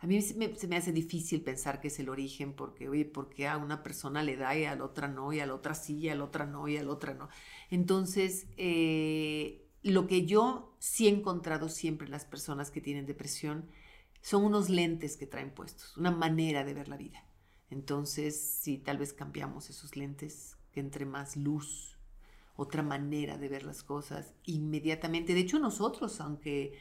A 0.01 0.07
mí 0.07 0.21
se 0.21 0.35
me, 0.35 0.77
hace 0.77 0.93
difícil 0.93 1.41
pensar 1.41 1.81
que 1.81 1.89
es 1.89 1.99
el 1.99 2.07
origen, 2.07 2.53
porque, 2.53 2.87
oye, 2.87 3.03
porque 3.03 3.47
a 3.47 3.57
una 3.57 3.83
persona 3.83 4.23
le 4.23 4.37
da 4.37 4.57
y 4.57 4.63
a 4.63 4.75
la 4.75 4.85
otra 4.85 5.09
no, 5.09 5.33
y 5.33 5.41
a 5.41 5.45
la 5.45 5.53
otra 5.53 5.75
sí, 5.75 5.97
y 5.97 6.09
a 6.09 6.15
la 6.15 6.23
otra 6.23 6.45
no, 6.45 6.67
y 6.69 6.77
a 6.77 6.83
la 6.83 6.91
otra 6.91 7.13
no. 7.13 7.27
Entonces, 7.69 8.47
eh, 8.55 9.67
lo 9.83 10.07
que 10.07 10.25
yo 10.25 10.73
sí 10.79 11.07
he 11.07 11.09
encontrado 11.09 11.67
siempre 11.67 12.05
en 12.05 12.11
las 12.11 12.23
personas 12.23 12.71
que 12.71 12.79
tienen 12.79 13.05
depresión 13.05 13.69
son 14.21 14.45
unos 14.45 14.69
lentes 14.69 15.17
que 15.17 15.27
traen 15.27 15.51
puestos, 15.51 15.97
una 15.97 16.11
manera 16.11 16.63
de 16.63 16.73
ver 16.73 16.87
la 16.87 16.97
vida. 16.97 17.25
Entonces, 17.69 18.39
si 18.39 18.77
tal 18.77 18.97
vez 18.97 19.11
cambiamos 19.11 19.69
esos 19.69 19.97
lentes, 19.97 20.57
que 20.71 20.79
entre 20.79 21.05
más 21.05 21.35
luz, 21.35 21.97
otra 22.55 22.83
manera 22.83 23.37
de 23.37 23.49
ver 23.49 23.63
las 23.63 23.83
cosas, 23.83 24.33
inmediatamente. 24.45 25.33
De 25.33 25.41
hecho, 25.41 25.59
nosotros, 25.59 26.19
aunque 26.19 26.77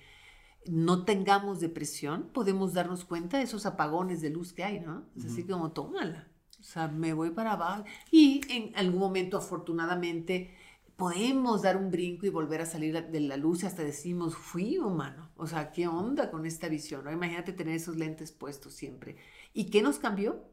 no 0.69 1.05
tengamos 1.05 1.61
depresión, 1.61 2.31
podemos 2.33 2.75
darnos 2.75 3.05
cuenta 3.05 3.39
de 3.39 3.45
esos 3.45 3.67
apagones 3.67 4.21
de 4.21 4.31
luz 4.31 4.53
que 4.53 4.65
hay, 4.65 4.81
¿no? 4.81 5.07
Es 5.17 5.27
así 5.27 5.45
como, 5.45 5.73
tómala. 5.73 6.29
O 6.61 6.65
sea, 6.65 6.89
me 6.89 7.13
voy 7.13 7.31
para 7.31 7.53
abajo. 7.53 7.85
Y 8.11 8.41
en 8.51 8.77
algún 8.77 9.01
momento, 9.01 9.37
afortunadamente, 9.37 10.55
podemos 10.97 11.63
dar 11.63 11.77
un 11.77 11.91
brinco 11.91 12.27
y 12.27 12.31
volver 12.31 12.61
a 12.61 12.67
salir 12.67 13.07
de 13.07 13.21
la 13.21 13.37
luz 13.37 13.63
y 13.63 13.67
hasta 13.67 13.85
decimos, 13.85 14.37
fui 14.37 14.79
humano. 14.79 15.31
O 15.37 15.47
sea, 15.47 15.71
¿qué 15.71 15.87
onda 15.87 16.31
con 16.31 16.45
esta 16.45 16.69
visión? 16.69 17.05
¿no? 17.05 17.13
Imagínate 17.13 17.53
tener 17.53 17.75
esos 17.75 17.97
lentes 17.97 18.33
puestos 18.33 18.75
siempre. 18.75 19.17
¿Y 19.55 19.71
qué 19.71 19.81
nos 19.81 19.99
cambió? 19.99 20.45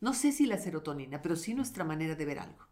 No 0.00 0.14
sé 0.14 0.32
si 0.32 0.46
la 0.46 0.56
serotonina, 0.56 1.20
pero 1.20 1.36
sí 1.36 1.54
nuestra 1.54 1.84
manera 1.84 2.14
de 2.14 2.24
ver 2.24 2.38
algo. 2.38 2.66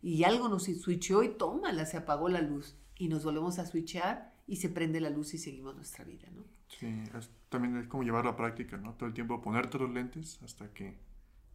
Y 0.00 0.22
algo 0.22 0.48
nos 0.48 0.64
switchó 0.64 1.24
y 1.24 1.30
tómala, 1.30 1.84
se 1.84 1.96
apagó 1.96 2.28
la 2.28 2.40
luz. 2.40 2.76
Y 2.96 3.08
nos 3.08 3.24
volvemos 3.24 3.58
a 3.58 3.66
switchar 3.66 4.37
y 4.48 4.56
se 4.56 4.68
prende 4.68 5.00
la 5.00 5.10
luz 5.10 5.34
y 5.34 5.38
seguimos 5.38 5.76
nuestra 5.76 6.04
vida, 6.04 6.28
¿no? 6.34 6.42
Sí, 6.68 7.04
también 7.48 7.76
es 7.76 7.86
como 7.86 8.02
llevar 8.02 8.24
la 8.24 8.34
práctica, 8.34 8.76
¿no? 8.76 8.94
Todo 8.94 9.06
el 9.06 9.14
tiempo 9.14 9.40
ponerte 9.40 9.78
los 9.78 9.90
lentes 9.90 10.40
hasta 10.42 10.72
que 10.72 10.98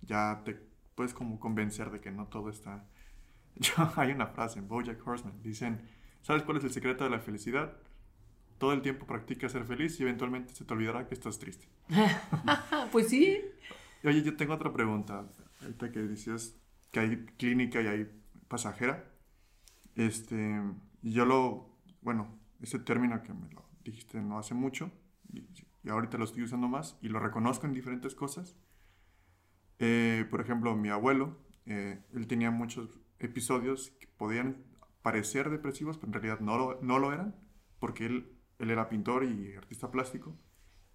ya 0.01 0.41
te 0.45 0.57
puedes 0.95 1.13
como 1.13 1.39
convencer 1.39 1.91
de 1.91 1.99
que 1.99 2.11
no 2.11 2.27
todo 2.27 2.49
está... 2.49 2.87
Yo, 3.55 3.73
hay 3.95 4.11
una 4.11 4.27
frase 4.27 4.59
en 4.59 4.67
Bojack 4.67 5.05
Horseman, 5.05 5.41
dicen, 5.43 5.81
¿sabes 6.21 6.43
cuál 6.43 6.57
es 6.57 6.63
el 6.63 6.71
secreto 6.71 7.03
de 7.03 7.09
la 7.09 7.19
felicidad? 7.19 7.75
todo 8.63 8.71
el 8.71 8.81
tiempo 8.81 9.05
practica 9.05 9.49
ser 9.49 9.65
feliz 9.65 9.99
y 9.99 10.03
eventualmente 10.03 10.53
se 10.53 10.63
te 10.63 10.73
olvidará 10.73 11.05
que 11.05 11.13
estás 11.13 11.37
triste. 11.37 11.67
pues 12.93 13.09
sí. 13.09 13.41
Oye, 14.05 14.23
yo 14.23 14.37
tengo 14.37 14.53
otra 14.53 14.71
pregunta. 14.71 15.27
Ahorita 15.61 15.91
que 15.91 15.99
decías 15.99 16.55
que 16.89 17.01
hay 17.01 17.25
clínica 17.37 17.81
y 17.81 17.87
hay 17.87 18.07
pasajera. 18.47 19.11
Este, 19.95 20.61
yo 21.01 21.25
lo, 21.25 21.77
bueno, 22.01 22.39
ese 22.63 22.79
término 22.79 23.21
que 23.21 23.33
me 23.33 23.49
lo 23.49 23.65
dijiste 23.83 24.21
no 24.21 24.39
hace 24.39 24.53
mucho 24.53 24.89
y, 25.31 25.45
ahorita 25.87 26.17
lo 26.17 26.23
estoy 26.23 26.43
usando 26.43 26.69
más 26.69 26.97
y 27.01 27.09
lo 27.09 27.19
reconozco 27.19 27.67
en 27.67 27.73
diferentes 27.73 28.15
cosas. 28.15 28.55
Eh, 29.79 30.25
por 30.31 30.39
ejemplo, 30.39 30.73
mi 30.77 30.87
abuelo, 30.87 31.37
eh, 31.65 32.01
él 32.13 32.25
tenía 32.25 32.51
muchos 32.51 33.01
episodios 33.19 33.91
que 33.99 34.07
podían 34.07 34.63
parecer 35.01 35.49
depresivos, 35.49 35.97
pero 35.97 36.07
en 36.07 36.13
realidad 36.13 36.39
no 36.39 36.57
lo, 36.57 36.81
no 36.81 36.99
lo 36.99 37.11
eran, 37.11 37.35
porque 37.79 38.05
él, 38.05 38.39
él 38.59 38.71
era 38.71 38.87
pintor 38.87 39.25
y 39.25 39.55
artista 39.55 39.91
plástico 39.91 40.37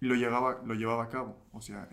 y 0.01 0.07
lo 0.07 0.15
llevaba, 0.15 0.61
lo 0.65 0.73
llevaba 0.73 1.03
a 1.03 1.09
cabo. 1.09 1.47
O 1.51 1.61
sea, 1.61 1.87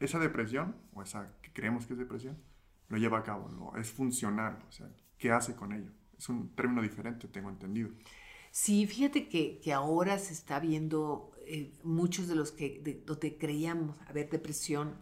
esa 0.00 0.18
depresión, 0.18 0.74
o 0.92 1.02
esa 1.02 1.36
que 1.42 1.52
creemos 1.52 1.86
que 1.86 1.92
es 1.92 1.98
depresión, 2.00 2.42
lo 2.88 2.98
lleva 2.98 3.18
a 3.18 3.22
cabo, 3.22 3.48
lo, 3.50 3.80
es 3.80 3.92
funcional, 3.92 4.58
o 4.68 4.72
sea, 4.72 4.90
¿qué 5.16 5.30
hace 5.30 5.54
con 5.54 5.72
ello? 5.72 5.92
Es 6.18 6.28
un 6.28 6.56
término 6.56 6.82
diferente, 6.82 7.28
tengo 7.28 7.50
entendido. 7.50 7.90
Sí, 8.50 8.86
fíjate 8.86 9.28
que, 9.28 9.60
que 9.60 9.72
ahora 9.72 10.18
se 10.18 10.32
está 10.32 10.58
viendo 10.60 11.32
eh, 11.46 11.72
muchos 11.84 12.28
de 12.28 12.34
los 12.34 12.52
que 12.52 12.80
de, 12.82 13.38
creíamos 13.38 13.96
haber 14.08 14.28
depresión. 14.30 14.96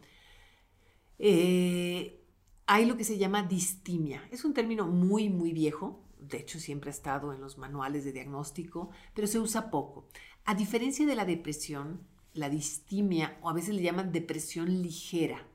Eh, 1.19 2.25
hay 2.67 2.87
lo 2.87 2.97
que 2.97 3.05
se 3.05 3.19
llama 3.19 3.43
distimia. 3.43 4.23
Es 4.31 4.45
un 4.45 4.55
término 4.55 4.87
muy, 4.87 5.28
muy 5.31 5.52
viejo. 5.52 6.05
De 6.19 6.38
hecho, 6.38 6.59
siempre 6.61 6.90
ha 6.90 6.93
estado 6.93 7.33
en 7.33 7.40
los 7.40 7.59
manuales 7.59 8.05
de 8.05 8.12
diagnóstico, 8.12 8.90
pero 9.14 9.26
se 9.26 9.38
usa 9.40 9.71
poco. 9.71 10.09
A 10.45 10.55
diferencia 10.55 11.07
de 11.07 11.14
la 11.14 11.25
depresión, 11.25 12.07
la 12.35 12.50
distimia, 12.50 13.38
o 13.43 13.49
a 13.50 13.55
veces 13.55 13.75
le 13.75 13.83
llaman 13.83 14.12
depresión 14.12 14.83
ligera, 14.83 15.47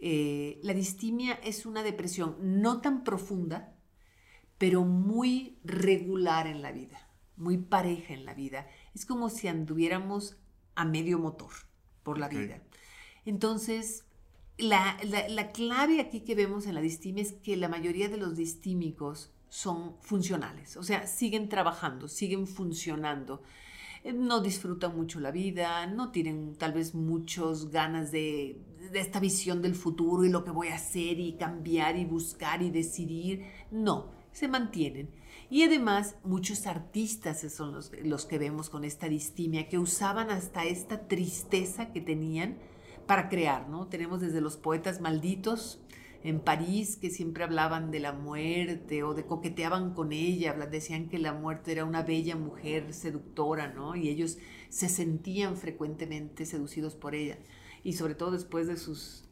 eh, 0.00 0.58
la 0.62 0.74
distimia 0.74 1.34
es 1.34 1.64
una 1.66 1.82
depresión 1.82 2.36
no 2.40 2.80
tan 2.80 3.04
profunda, 3.04 3.76
pero 4.58 4.84
muy 4.84 5.58
regular 5.64 6.46
en 6.46 6.62
la 6.62 6.72
vida, 6.72 7.08
muy 7.42 7.58
pareja 7.58 8.14
en 8.14 8.24
la 8.24 8.34
vida. 8.34 8.66
Es 8.94 9.04
como 9.04 9.28
si 9.28 9.48
anduviéramos 9.48 10.36
a 10.74 10.84
medio 10.84 11.18
motor 11.18 11.52
por 12.02 12.18
la 12.18 12.28
vida. 12.28 12.62
Entonces, 13.24 14.04
la, 14.58 14.96
clave 15.52 16.00
aquí 16.00 16.20
que 16.20 16.34
vemos 16.34 16.66
en 16.66 16.74
la 16.74 16.80
distimia 16.80 17.22
es 17.22 17.32
que 17.32 17.56
la 17.56 17.68
mayoría 17.68 18.08
de 18.08 18.16
los 18.16 18.36
distímicos 18.36 19.32
son 19.48 19.96
funcionales, 20.00 20.76
o 20.76 20.82
sea, 20.82 21.06
siguen 21.06 21.48
trabajando, 21.48 22.08
siguen 22.08 22.46
funcionando. 22.46 23.42
Eh, 24.02 24.12
no 24.12 24.40
disfrutan 24.40 24.96
mucho 24.96 25.20
la 25.20 25.30
vida, 25.30 25.86
no 25.86 26.10
tienen 26.10 26.56
tal 26.56 26.72
vez 26.72 26.94
muchos 26.94 27.70
ganas 27.70 28.10
de, 28.10 28.60
de, 28.90 28.98
esta 28.98 29.20
visión 29.20 29.60
del 29.60 29.74
futuro 29.74 30.24
y 30.24 30.30
lo 30.30 30.42
que 30.42 30.50
voy 30.50 30.68
a 30.68 30.76
hacer 30.76 31.20
y 31.20 31.34
cambiar 31.34 31.96
y 31.96 32.06
buscar 32.06 32.62
y 32.62 32.70
decidir. 32.70 33.44
No, 33.70 34.10
se 34.32 34.48
mantienen. 34.48 35.10
Y 35.52 35.64
además 35.64 36.16
muchos 36.24 36.66
artistas 36.66 37.42
son 37.52 37.74
los, 37.74 38.24
que 38.24 38.38
vemos 38.38 38.70
con 38.70 38.84
esta 38.84 39.10
distimia, 39.10 39.68
que 39.68 39.78
usaban 39.78 40.30
hasta 40.30 40.64
esta 40.64 41.06
tristeza 41.08 41.92
que 41.92 42.00
tenían 42.00 42.56
para 43.06 43.28
crear, 43.28 43.68
¿no? 43.68 43.86
Tenemos 43.86 44.22
desde 44.22 44.40
los 44.40 44.56
poetas 44.56 45.02
malditos, 45.02 45.78
en 46.22 46.40
París 46.40 46.96
que 46.96 47.10
siempre 47.10 47.44
hablaban 47.44 47.90
de 47.90 48.00
la 48.00 48.14
muerte 48.14 49.02
o 49.02 49.12
de 49.12 49.26
coqueteaban 49.26 49.92
con 49.92 50.14
ella, 50.14 50.54
decían 50.54 51.10
que 51.10 51.18
la 51.18 51.34
muerte 51.34 51.72
era 51.72 51.84
una 51.84 52.02
bella 52.02 52.34
mujer 52.34 52.94
seductora, 52.94 53.74
¿no? 53.74 53.94
Y 53.94 54.08
ellos 54.08 54.38
se 54.70 54.88
sentían 54.88 55.58
frecuentemente 55.58 56.46
seducidos 56.46 56.94
por 56.94 57.14
ella. 57.14 57.36
Y 57.84 57.92
sobre 57.92 58.14
todo 58.14 58.30
después 58.30 58.68
de 58.68 58.78
sus 58.78 59.28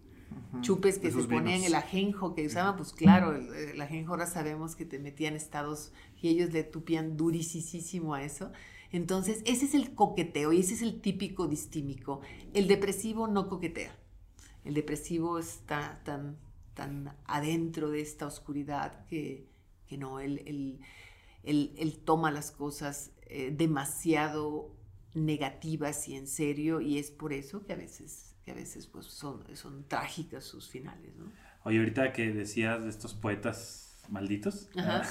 chupes 0.61 0.99
que 0.99 1.11
se 1.11 1.23
ponían, 1.25 1.65
el 1.65 1.75
ajenjo 1.75 2.35
que 2.35 2.47
usaban, 2.47 2.77
pues 2.77 2.93
claro, 2.93 3.35
el, 3.35 3.81
ajenjo 3.81 4.13
ahora 4.13 4.27
sabemos 4.27 4.77
que 4.77 4.85
te 4.85 4.99
metían 4.99 5.35
estados 5.35 5.93
y 6.21 6.29
ellos 6.29 6.53
le 6.53 6.65
tupían 6.65 7.17
durisísimo 7.17 8.15
a 8.15 8.23
eso. 8.23 8.53
Entonces, 8.93 9.43
ese 9.47 9.67
es 9.67 9.75
el 9.75 9.95
coqueteo 9.95 10.53
y 10.53 10.61
ese 10.61 10.75
es 10.75 10.83
el 10.83 11.01
típico 11.01 11.47
distímico. 11.47 12.21
El 12.55 12.67
depresivo 12.67 13.29
no 13.29 13.49
coquetea. 13.49 13.97
El 14.65 14.75
depresivo 14.75 15.39
está 15.39 16.03
tan 16.05 16.37
tan 16.75 17.15
adentro 17.27 17.91
de 17.91 18.01
esta 18.01 18.27
oscuridad 18.27 19.05
que, 19.07 19.47
que 19.87 19.99
no, 19.99 20.21
él, 20.21 20.81
él, 21.43 22.01
toma 22.05 22.31
las 22.31 22.51
cosas 22.51 23.13
eh, 23.27 23.53
demasiado 23.55 24.75
negativas 25.15 26.09
y 26.09 26.15
en 26.15 26.27
serio 26.27 26.81
y 26.81 26.99
es 26.99 27.11
por 27.11 27.33
eso 27.33 27.65
que 27.65 27.73
a 27.73 27.77
veces, 27.77 28.30
que 28.45 28.53
a 28.53 28.55
veces 28.55 28.87
pues, 28.87 29.07
son, 29.07 29.45
son 29.55 29.85
trágicas 29.89 30.45
sus 30.45 30.69
finales. 30.69 31.15
¿no? 31.17 31.31
Oye, 31.65 31.79
ahorita 31.79 32.13
que 32.13 32.33
decías 32.33 32.83
de 32.83 32.91
estos 32.91 33.15
poetas 33.15 33.99
malditos. 34.09 34.69
Ajá. 34.77 35.03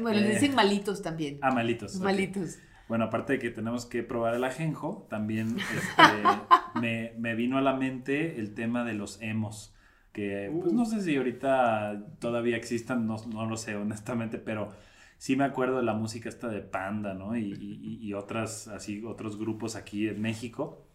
Bueno, 0.00 0.20
le 0.20 0.30
dicen 0.30 0.54
malitos 0.54 1.02
también. 1.02 1.38
Ah, 1.42 1.50
malitos. 1.50 1.96
Malitos. 1.96 2.58
Bueno, 2.88 3.04
aparte 3.04 3.34
de 3.34 3.38
que 3.38 3.50
tenemos 3.50 3.86
que 3.86 4.02
probar 4.02 4.34
el 4.34 4.44
ajenjo, 4.44 5.06
también 5.08 5.56
este, 5.74 6.80
me, 6.80 7.14
me, 7.18 7.34
vino 7.34 7.58
a 7.58 7.62
la 7.62 7.74
mente 7.74 8.38
el 8.38 8.54
tema 8.54 8.84
de 8.84 8.92
los 8.92 9.20
emos 9.22 9.74
que 10.14 10.48
pues 10.62 10.72
no 10.72 10.86
sé 10.86 11.02
si 11.02 11.16
ahorita 11.16 12.06
todavía 12.20 12.56
existan, 12.56 13.06
no, 13.06 13.16
no, 13.26 13.46
lo 13.46 13.56
sé 13.56 13.74
honestamente, 13.74 14.38
pero 14.38 14.72
sí 15.18 15.34
me 15.34 15.42
acuerdo 15.42 15.78
de 15.78 15.82
la 15.82 15.92
música 15.92 16.28
esta 16.28 16.48
de 16.48 16.60
Panda, 16.60 17.14
¿no? 17.14 17.36
Y, 17.36 17.98
y, 18.00 18.14
otras, 18.14 18.68
así, 18.68 19.04
otros 19.04 19.36
grupos 19.36 19.74
aquí 19.74 20.08
en 20.08 20.22
México. 20.22 20.86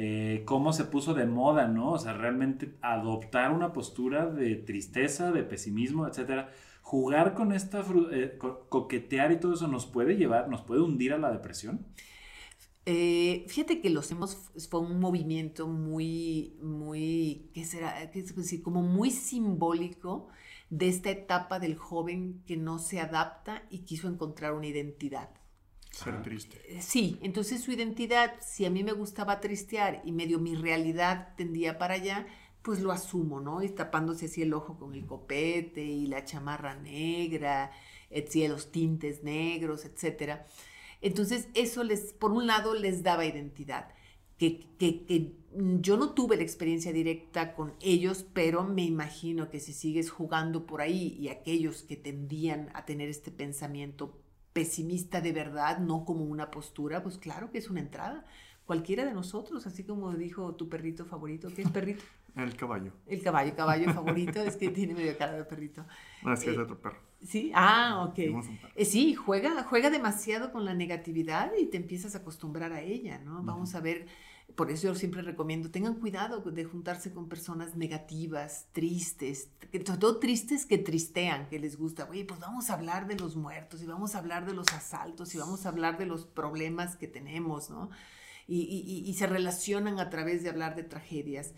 Eh, 0.00 0.44
cómo 0.44 0.72
se 0.72 0.84
puso 0.84 1.12
de 1.12 1.26
moda, 1.26 1.66
¿no? 1.66 1.90
O 1.90 1.98
sea, 1.98 2.12
realmente 2.12 2.76
adoptar 2.82 3.50
una 3.50 3.72
postura 3.72 4.26
de 4.26 4.54
tristeza, 4.54 5.32
de 5.32 5.42
pesimismo, 5.42 6.06
etcétera. 6.06 6.52
Jugar 6.82 7.34
con 7.34 7.52
esta, 7.52 7.84
eh, 8.12 8.38
coquetear 8.68 9.32
y 9.32 9.40
todo 9.40 9.54
eso 9.54 9.66
nos 9.66 9.86
puede 9.86 10.14
llevar, 10.16 10.48
nos 10.48 10.62
puede 10.62 10.82
hundir 10.82 11.12
a 11.14 11.18
la 11.18 11.32
depresión. 11.32 11.84
Eh, 12.86 13.44
fíjate 13.48 13.80
que 13.80 13.90
los 13.90 14.08
hemos, 14.12 14.36
fue 14.70 14.78
un 14.78 15.00
movimiento 15.00 15.66
muy, 15.66 16.56
muy, 16.62 17.50
¿qué 17.52 17.64
será? 17.64 18.08
¿Qué? 18.12 18.24
Como 18.62 18.82
muy 18.82 19.10
simbólico 19.10 20.28
de 20.70 20.88
esta 20.88 21.10
etapa 21.10 21.58
del 21.58 21.74
joven 21.74 22.44
que 22.46 22.56
no 22.56 22.78
se 22.78 23.00
adapta 23.00 23.64
y 23.68 23.80
quiso 23.80 24.06
encontrar 24.06 24.54
una 24.54 24.68
identidad. 24.68 25.30
Ser 26.04 26.22
triste. 26.22 26.60
Eh, 26.68 26.80
sí, 26.80 27.18
entonces 27.22 27.62
su 27.62 27.72
identidad, 27.72 28.34
si 28.40 28.64
a 28.64 28.70
mí 28.70 28.84
me 28.84 28.92
gustaba 28.92 29.40
tristear 29.40 30.00
y 30.04 30.12
medio 30.12 30.38
mi 30.38 30.54
realidad 30.54 31.34
tendía 31.36 31.76
para 31.76 31.94
allá, 31.94 32.26
pues 32.62 32.80
lo 32.80 32.92
asumo, 32.92 33.40
¿no? 33.40 33.62
Y 33.62 33.68
tapándose 33.70 34.26
así 34.26 34.42
el 34.42 34.54
ojo 34.54 34.78
con 34.78 34.94
el 34.94 35.06
copete 35.06 35.82
y 35.82 36.06
la 36.06 36.24
chamarra 36.24 36.76
negra, 36.76 37.72
los 38.48 38.70
tintes 38.70 39.24
negros, 39.24 39.84
etcétera. 39.84 40.46
Entonces, 41.00 41.48
eso 41.54 41.82
les, 41.82 42.12
por 42.12 42.30
un 42.30 42.46
lado, 42.46 42.74
les 42.74 43.02
daba 43.02 43.24
identidad. 43.24 43.88
Que, 44.38 44.68
que, 44.78 45.34
yo 45.80 45.96
no 45.96 46.10
tuve 46.10 46.36
la 46.36 46.44
experiencia 46.44 46.92
directa 46.92 47.54
con 47.54 47.74
ellos, 47.80 48.24
pero 48.32 48.62
me 48.62 48.84
imagino 48.84 49.50
que 49.50 49.58
si 49.58 49.72
sigues 49.72 50.10
jugando 50.10 50.64
por 50.64 50.80
ahí 50.80 51.16
y 51.18 51.28
aquellos 51.28 51.82
que 51.82 51.96
tendían 51.96 52.70
a 52.74 52.84
tener 52.84 53.08
este 53.08 53.32
pensamiento 53.32 54.16
pesimista 54.58 55.20
de 55.20 55.30
verdad, 55.30 55.78
no 55.78 56.04
como 56.04 56.24
una 56.24 56.50
postura, 56.50 57.00
pues 57.00 57.16
claro 57.16 57.52
que 57.52 57.58
es 57.58 57.70
una 57.70 57.78
entrada. 57.78 58.24
Cualquiera 58.66 59.04
de 59.04 59.14
nosotros, 59.14 59.68
así 59.68 59.84
como 59.84 60.12
dijo 60.14 60.56
tu 60.56 60.68
perrito 60.68 61.04
favorito, 61.04 61.48
¿qué 61.54 61.62
es 61.62 61.70
perrito? 61.70 62.02
El 62.34 62.56
caballo. 62.56 62.90
El 63.06 63.22
caballo, 63.22 63.54
caballo 63.54 63.94
favorito, 63.94 64.42
es 64.42 64.56
que 64.56 64.70
tiene 64.70 64.94
medio 64.94 65.16
cara 65.16 65.34
de 65.34 65.44
perrito. 65.44 65.84
No, 66.24 66.32
es 66.32 66.42
que 66.42 66.50
es 66.50 66.56
eh, 66.56 66.60
otro 66.60 66.76
perro. 66.76 66.98
Sí, 67.22 67.52
ah, 67.54 68.04
ok. 68.08 68.18
Eh, 68.74 68.84
sí, 68.84 69.14
juega, 69.14 69.62
juega 69.62 69.90
demasiado 69.90 70.50
con 70.50 70.64
la 70.64 70.74
negatividad 70.74 71.52
y 71.56 71.66
te 71.66 71.76
empiezas 71.76 72.16
a 72.16 72.18
acostumbrar 72.18 72.72
a 72.72 72.80
ella, 72.80 73.18
¿no? 73.18 73.44
Vamos 73.44 73.76
a 73.76 73.80
ver, 73.80 74.06
por 74.54 74.70
eso 74.70 74.88
yo 74.88 74.94
siempre 74.94 75.22
recomiendo, 75.22 75.70
tengan 75.70 75.94
cuidado 75.94 76.40
de 76.40 76.64
juntarse 76.64 77.12
con 77.12 77.28
personas 77.28 77.76
negativas, 77.76 78.66
tristes, 78.72 79.50
sobre 79.70 79.98
todo 79.98 80.18
tristes 80.18 80.66
que 80.66 80.78
tristean, 80.78 81.48
que 81.48 81.58
les 81.58 81.76
gusta, 81.76 82.08
oye, 82.10 82.24
pues 82.24 82.40
vamos 82.40 82.70
a 82.70 82.74
hablar 82.74 83.06
de 83.06 83.16
los 83.16 83.36
muertos 83.36 83.82
y 83.82 83.86
vamos 83.86 84.14
a 84.14 84.18
hablar 84.18 84.46
de 84.46 84.54
los 84.54 84.66
asaltos 84.72 85.34
y 85.34 85.38
vamos 85.38 85.64
a 85.64 85.68
hablar 85.68 85.98
de 85.98 86.06
los 86.06 86.24
problemas 86.24 86.96
que 86.96 87.06
tenemos, 87.06 87.70
¿no? 87.70 87.90
Y, 88.50 89.04
y 89.06 89.12
se 89.12 89.26
relacionan 89.26 90.00
a 90.00 90.08
través 90.08 90.42
de 90.42 90.48
hablar 90.48 90.74
de 90.74 90.82
tragedias. 90.82 91.52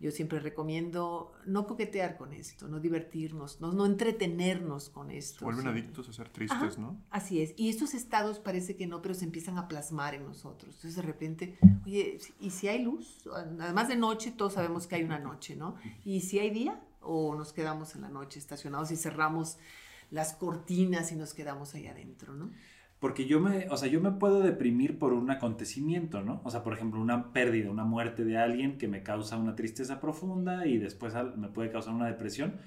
Yo 0.00 0.10
siempre 0.10 0.40
recomiendo 0.40 1.32
no 1.44 1.66
coquetear 1.66 2.16
con 2.16 2.32
esto, 2.32 2.68
no 2.68 2.80
divertirnos, 2.80 3.60
no, 3.60 3.72
no 3.72 3.84
entretenernos 3.84 4.88
con 4.88 5.10
esto. 5.10 5.40
Se 5.40 5.44
vuelven 5.44 5.66
adictos 5.66 6.08
a 6.08 6.14
ser 6.14 6.30
tristes, 6.30 6.78
¿no? 6.78 6.98
Así 7.10 7.42
es. 7.42 7.52
Y 7.58 7.68
estos 7.68 7.92
estados 7.92 8.38
parece 8.38 8.76
que 8.76 8.86
no, 8.86 9.02
pero 9.02 9.12
se 9.14 9.26
empiezan 9.26 9.58
a 9.58 9.68
plasmar 9.68 10.14
en 10.14 10.24
nosotros. 10.24 10.74
Entonces 10.76 10.96
de 10.96 11.02
repente, 11.02 11.58
oye, 11.84 12.18
¿y 12.40 12.48
si 12.48 12.68
hay 12.68 12.82
luz? 12.82 13.28
Además 13.30 13.88
de 13.88 13.96
noche, 13.96 14.32
todos 14.32 14.54
sabemos 14.54 14.86
que 14.86 14.94
hay 14.94 15.02
una 15.02 15.18
noche, 15.18 15.54
¿no? 15.54 15.76
¿Y 16.02 16.22
si 16.22 16.38
hay 16.38 16.48
día? 16.48 16.82
O 17.02 17.34
nos 17.34 17.52
quedamos 17.52 17.94
en 17.94 18.00
la 18.00 18.08
noche 18.08 18.38
estacionados 18.38 18.90
y 18.92 18.96
cerramos 18.96 19.58
las 20.10 20.32
cortinas 20.32 21.12
y 21.12 21.16
nos 21.16 21.34
quedamos 21.34 21.74
ahí 21.74 21.86
adentro, 21.86 22.34
¿no? 22.34 22.50
Porque 23.00 23.26
yo 23.26 23.40
me, 23.40 23.66
o 23.70 23.78
sea, 23.78 23.88
yo 23.88 24.00
me 24.02 24.12
puedo 24.12 24.40
deprimir 24.40 24.98
por 24.98 25.14
un 25.14 25.30
acontecimiento, 25.30 26.20
¿no? 26.22 26.42
O 26.44 26.50
sea, 26.50 26.62
por 26.62 26.74
ejemplo, 26.74 27.00
una 27.00 27.32
pérdida, 27.32 27.70
una 27.70 27.84
muerte 27.84 28.24
de 28.24 28.36
alguien 28.36 28.76
que 28.76 28.88
me 28.88 29.02
causa 29.02 29.38
una 29.38 29.56
tristeza 29.56 30.00
profunda 30.00 30.66
y 30.66 30.76
después 30.76 31.14
me 31.36 31.48
puede 31.48 31.70
causar 31.70 31.94
una 31.94 32.06
depresión. 32.06 32.60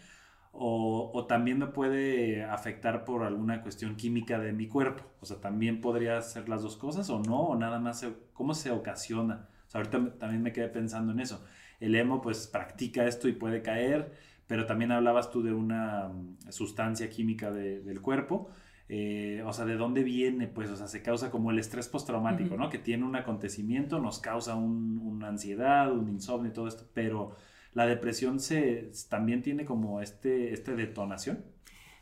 O, 0.52 1.26
también 1.28 1.60
me 1.60 1.68
puede 1.68 2.44
afectar 2.44 3.06
por 3.06 3.24
alguna 3.24 3.62
cuestión 3.62 3.96
química 3.96 4.40
de 4.40 4.54
mi 4.54 4.68
cuerpo. 4.68 5.04
O 5.22 5.26
sea, 5.26 5.38
también 5.40 5.82
podría 5.82 6.20
ser 6.22 6.50
las 6.50 6.64
dos 6.64 6.78
cosas 6.78 7.10
o 7.10 7.20
no, 7.20 7.42
o 7.42 7.56
nada 7.56 7.80
más, 7.80 8.06
¿cómo 8.34 8.54
se 8.56 8.72
ocasiona? 8.72 9.50
O 9.68 9.72
sea, 9.72 9.82
ahorita 9.82 10.18
también 10.20 10.42
me 10.44 10.52
quedé 10.54 10.68
pensando 10.70 11.12
en 11.12 11.20
eso. 11.20 11.44
El 11.80 11.96
emo 11.96 12.22
pues 12.22 12.48
practica 12.48 13.06
esto 13.06 13.28
y 13.28 13.34
puede 13.34 13.62
caer, 13.62 14.14
pero 14.48 14.66
también 14.66 14.92
hablabas 14.92 15.32
tú 15.32 15.44
de 15.44 15.54
una 15.54 16.10
mm, 16.10 16.52
sustancia 16.52 17.10
química 17.10 17.52
del 17.52 18.02
cuerpo 18.02 18.50
eh, 18.96 19.42
o 19.44 19.52
sea, 19.52 19.66
¿de 19.66 19.76
dónde 19.76 20.04
viene? 20.04 20.46
Pues, 20.46 20.70
o 20.70 20.76
sea, 20.76 20.88
se 20.88 21.02
causa 21.02 21.32
como 21.32 21.50
el 21.50 21.58
estrés 21.58 21.88
postraumático, 21.88 22.58
¿no? 22.58 22.70
Que 22.70 22.78
tiene 22.78 23.04
un 23.04 23.16
acontecimiento, 23.16 24.00
nos 24.00 24.20
causa 24.20 24.54
una 24.54 25.30
ansiedad, 25.30 25.92
un 25.92 26.10
insomnio 26.10 26.52
y 26.52 26.54
todo 26.54 26.68
esto, 26.68 26.88
pero 26.94 27.36
la 27.74 27.88
depresión 27.88 28.40
se, 28.40 28.92
también 29.10 29.42
tiene 29.42 29.66
como 29.66 30.00
este, 30.00 30.54
este 30.54 30.76
detonación. 30.76 31.44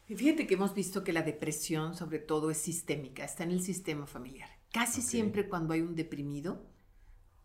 Fíjate 0.05 0.45
que 0.45 0.55
hemos 0.55 0.75
visto 0.75 1.05
que 1.05 1.13
la 1.13 1.21
depresión 1.21 1.95
sobre 1.95 2.19
todo 2.19 2.51
es 2.51 2.57
sistémica, 2.57 3.23
está 3.23 3.45
en 3.45 3.51
el 3.51 3.61
sistema 3.61 4.05
familiar. 4.05 4.49
Casi 4.73 5.01
siempre 5.01 5.47
cuando 5.47 5.73
hay 5.73 5.79
un 5.79 5.95
deprimido, 5.95 6.65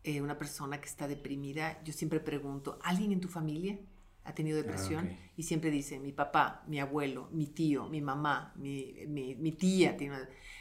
eh, 0.02 0.22
una 0.22 0.38
persona 0.38 0.80
que 0.80 0.88
está 0.88 1.06
deprimida, 1.06 1.80
yo 1.84 1.92
siempre 1.92 2.18
pregunto, 2.18 2.80
¿alguien 2.82 3.12
en 3.12 3.20
tu 3.20 3.28
familia? 3.28 3.78
Ha 4.26 4.34
tenido 4.34 4.56
depresión 4.56 5.08
ah, 5.12 5.30
y 5.36 5.42
siempre 5.44 5.70
dice 5.70 5.98
mi 6.00 6.12
papá, 6.12 6.64
mi 6.66 6.80
abuelo, 6.80 7.28
mi 7.32 7.46
tío, 7.46 7.88
mi 7.88 8.00
mamá, 8.00 8.52
mi, 8.56 9.06
mi, 9.06 9.52
tía. 9.52 9.96
Tiene 9.96 10.16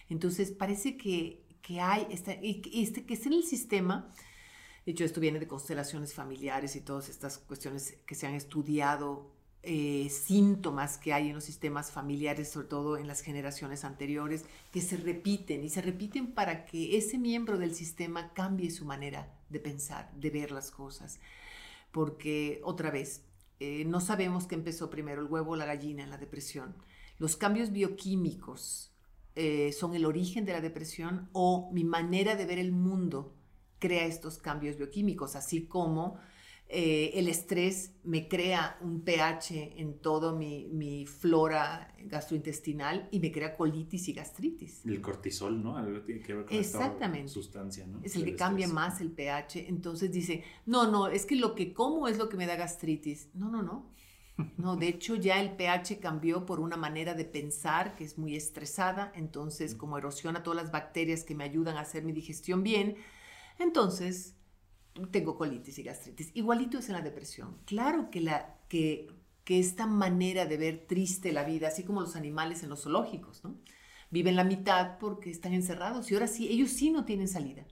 Entonces 0.09 0.51
parece 0.51 0.97
que, 0.97 1.43
que 1.61 1.81
hay, 1.81 2.07
esta, 2.11 2.33
este, 2.33 3.05
que 3.05 3.13
está 3.13 3.27
en 3.27 3.33
el 3.33 3.43
sistema, 3.43 4.13
de 4.85 4.91
hecho 4.91 5.03
esto 5.03 5.19
viene 5.19 5.39
de 5.39 5.47
constelaciones 5.47 6.13
familiares 6.13 6.75
y 6.75 6.81
todas 6.81 7.09
estas 7.09 7.39
cuestiones 7.39 7.97
que 8.05 8.15
se 8.15 8.27
han 8.27 8.35
estudiado, 8.35 9.35
eh, 9.67 10.09
síntomas 10.11 10.99
que 10.99 11.11
hay 11.11 11.29
en 11.29 11.33
los 11.33 11.43
sistemas 11.43 11.91
familiares, 11.91 12.51
sobre 12.51 12.67
todo 12.67 12.97
en 12.97 13.07
las 13.07 13.21
generaciones 13.21 13.83
anteriores, 13.83 14.45
que 14.71 14.79
se 14.79 14.95
repiten 14.95 15.63
y 15.63 15.69
se 15.69 15.81
repiten 15.81 16.33
para 16.33 16.65
que 16.65 16.97
ese 16.97 17.17
miembro 17.17 17.57
del 17.57 17.73
sistema 17.73 18.31
cambie 18.33 18.69
su 18.69 18.85
manera 18.85 19.33
de 19.49 19.59
pensar, 19.59 20.13
de 20.13 20.29
ver 20.29 20.51
las 20.51 20.69
cosas. 20.69 21.19
Porque 21.91 22.61
otra 22.63 22.91
vez, 22.91 23.23
eh, 23.59 23.85
no 23.85 24.01
sabemos 24.01 24.47
qué 24.47 24.55
empezó 24.55 24.89
primero, 24.89 25.21
el 25.21 25.27
huevo 25.27 25.51
o 25.51 25.55
la 25.55 25.65
gallina 25.65 26.03
en 26.03 26.09
la 26.09 26.17
depresión. 26.17 26.75
Los 27.17 27.37
cambios 27.37 27.71
bioquímicos 27.71 28.91
eh, 29.35 29.71
son 29.73 29.95
el 29.95 30.05
origen 30.05 30.45
de 30.45 30.53
la 30.53 30.61
depresión 30.61 31.29
o 31.33 31.69
mi 31.73 31.83
manera 31.83 32.35
de 32.35 32.45
ver 32.45 32.59
el 32.59 32.71
mundo 32.71 33.33
crea 33.79 34.05
estos 34.05 34.37
cambios 34.37 34.77
bioquímicos, 34.77 35.35
así 35.35 35.67
como 35.67 36.17
eh, 36.67 37.11
el 37.13 37.27
estrés 37.27 37.93
me 38.03 38.27
crea 38.27 38.77
un 38.81 39.01
pH 39.01 39.79
en 39.79 39.99
todo 39.99 40.35
mi, 40.35 40.65
mi, 40.65 41.05
flora 41.05 41.93
gastrointestinal 41.99 43.07
y 43.11 43.19
me 43.19 43.31
crea 43.31 43.55
colitis 43.55 44.07
y 44.07 44.13
gastritis. 44.13 44.83
El 44.83 44.99
cortisol, 44.99 45.61
¿no? 45.61 45.77
Algo 45.77 46.01
tiene 46.01 46.21
que 46.21 46.33
ver 46.33 46.45
con 46.45 46.57
Exactamente. 46.57 47.27
esta 47.27 47.33
sustancia, 47.33 47.85
¿no? 47.85 47.99
Es 48.03 48.15
el, 48.15 48.25
que 48.25 48.35
cambia 48.35 48.67
más 48.67 48.99
el 48.99 49.11
pH. 49.11 49.67
Entonces 49.67 50.11
dice, 50.11 50.43
no, 50.65 50.89
no, 50.89 51.07
es 51.07 51.27
que 51.27 51.35
lo 51.35 51.53
que 51.53 51.71
como 51.71 52.07
es 52.07 52.17
lo 52.17 52.29
que 52.29 52.37
me 52.37 52.47
da 52.47 52.55
gastritis. 52.55 53.29
No, 53.35 53.49
no, 53.49 53.61
no. 53.61 53.93
No, 54.57 54.75
de 54.75 54.89
hecho 54.89 55.15
ya 55.15 55.39
el 55.39 55.55
pH 55.55 55.99
cambió 55.99 56.45
por 56.45 56.59
una 56.59 56.75
manera 56.75 57.13
de 57.13 57.25
pensar 57.25 57.95
que 57.95 58.03
es 58.03 58.17
muy 58.17 58.35
estresada, 58.35 59.11
entonces 59.15 59.75
como 59.75 59.97
erosiona 59.97 60.43
todas 60.43 60.61
las 60.61 60.71
bacterias 60.73 61.23
que 61.23 61.35
me 61.35 61.45
ayudan 61.45 61.77
a 61.77 61.81
hacer 61.81 62.03
mi 62.03 62.11
digestión 62.11 62.61
bien, 62.61 62.97
entonces 63.59 64.35
tengo 65.11 65.37
colitis 65.37 65.77
y 65.77 65.83
gastritis. 65.83 66.31
Igualito 66.33 66.79
es 66.79 66.87
en 66.89 66.93
la 66.93 67.01
depresión. 67.01 67.57
Claro 67.65 68.09
que, 68.09 68.21
la, 68.21 68.57
que, 68.69 69.07
que 69.43 69.59
esta 69.59 69.87
manera 69.87 70.45
de 70.45 70.57
ver 70.57 70.85
triste 70.87 71.33
la 71.33 71.43
vida, 71.43 71.67
así 71.67 71.83
como 71.83 72.01
los 72.01 72.15
animales 72.15 72.63
en 72.63 72.69
los 72.69 72.83
zoológicos, 72.83 73.43
¿no? 73.43 73.55
Viven 74.11 74.35
la 74.35 74.43
mitad 74.43 74.97
porque 74.99 75.29
están 75.29 75.53
encerrados 75.53 76.09
y 76.09 76.13
ahora 76.13 76.27
sí, 76.27 76.47
ellos 76.47 76.69
sí 76.71 76.91
no 76.91 77.05
tienen 77.05 77.27
salida. 77.27 77.65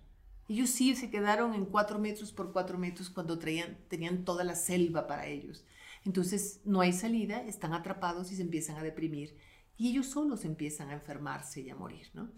Ellos 0.49 0.69
sí 0.69 0.95
se 0.95 1.09
quedaron 1.09 1.53
en 1.53 1.65
cuatro 1.65 1.99
metros 1.99 2.33
por 2.33 2.51
cuatro 2.51 2.77
metros 2.77 3.09
cuando 3.09 3.39
traían, 3.39 3.77
tenían 3.87 4.25
toda 4.25 4.43
la 4.43 4.55
selva 4.55 5.07
para 5.07 5.27
ellos. 5.27 5.63
Entonces 6.05 6.59
no 6.65 6.81
hay 6.81 6.91
salida, 6.91 7.41
están 7.43 7.73
atrapados 7.73 8.31
y 8.31 8.35
se 8.35 8.41
empiezan 8.41 8.75
a 8.75 8.83
deprimir 8.83 9.37
y 9.77 9.89
ellos 9.89 10.07
solos 10.07 10.43
empiezan 10.43 10.89
a 10.89 10.93
enfermarse 10.93 11.61
y 11.61 11.69
a 11.69 11.75
morir, 11.75 12.09
¿no? 12.13 12.29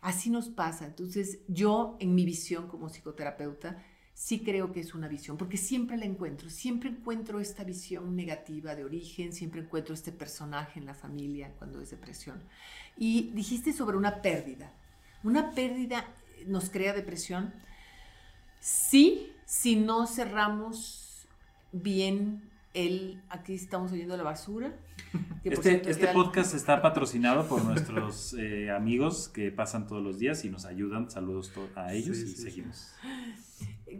Así 0.00 0.30
nos 0.30 0.48
pasa. 0.48 0.84
Entonces 0.84 1.40
yo, 1.48 1.96
en 2.00 2.14
mi 2.14 2.24
visión 2.24 2.68
como 2.68 2.88
psicoterapeuta, 2.88 3.82
sí 4.14 4.40
creo 4.40 4.72
que 4.72 4.80
es 4.80 4.94
una 4.94 5.08
visión, 5.08 5.36
porque 5.36 5.56
siempre 5.56 5.96
la 5.96 6.04
encuentro, 6.04 6.48
siempre 6.48 6.88
encuentro 6.88 7.40
esta 7.40 7.64
visión 7.64 8.14
negativa 8.14 8.74
de 8.74 8.84
origen, 8.84 9.32
siempre 9.32 9.60
encuentro 9.60 9.92
este 9.92 10.12
personaje 10.12 10.78
en 10.78 10.86
la 10.86 10.94
familia 10.94 11.52
cuando 11.58 11.80
es 11.80 11.90
depresión. 11.90 12.40
Y 12.96 13.32
dijiste 13.34 13.72
sobre 13.72 13.96
una 13.96 14.22
pérdida. 14.22 14.72
¿Una 15.24 15.50
pérdida 15.50 16.06
nos 16.46 16.70
crea 16.70 16.92
depresión? 16.92 17.52
Sí, 18.60 19.32
si 19.44 19.76
no 19.76 20.06
cerramos 20.06 21.26
bien 21.72 22.50
el... 22.72 23.20
Aquí 23.30 23.54
estamos 23.54 23.90
oyendo 23.90 24.16
la 24.16 24.22
basura. 24.22 24.76
Este, 25.42 25.90
este 25.90 26.08
podcast 26.08 26.54
está 26.54 26.80
patrocinado 26.80 27.48
por 27.48 27.64
nuestros 27.64 28.34
eh, 28.34 28.70
amigos 28.70 29.28
que 29.28 29.50
pasan 29.50 29.86
todos 29.86 30.02
los 30.02 30.18
días 30.18 30.44
y 30.44 30.50
nos 30.50 30.66
ayudan. 30.66 31.10
Saludos 31.10 31.52
a 31.74 31.92
ellos 31.92 32.18
y 32.18 32.28
seguimos. 32.28 32.94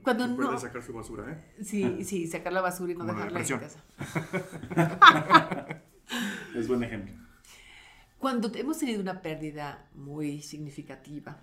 Cuando 0.03 0.27
no. 0.27 0.59
sacar 0.59 0.83
su 0.83 0.93
basura, 0.93 1.33
¿eh? 1.33 1.63
Sí, 1.63 2.05
sí, 2.05 2.27
sacar 2.27 2.53
la 2.53 2.61
basura 2.61 2.93
y 2.93 2.97
no 2.97 3.05
dejarla 3.05 3.41
en 3.41 3.59
casa. 3.59 3.85
es 6.55 6.69
buen 6.69 6.83
ejemplo. 6.83 7.15
Cuando 8.19 8.51
hemos 8.55 8.79
tenido 8.79 9.01
una 9.01 9.21
pérdida 9.21 9.89
muy 9.95 10.41
significativa, 10.41 11.41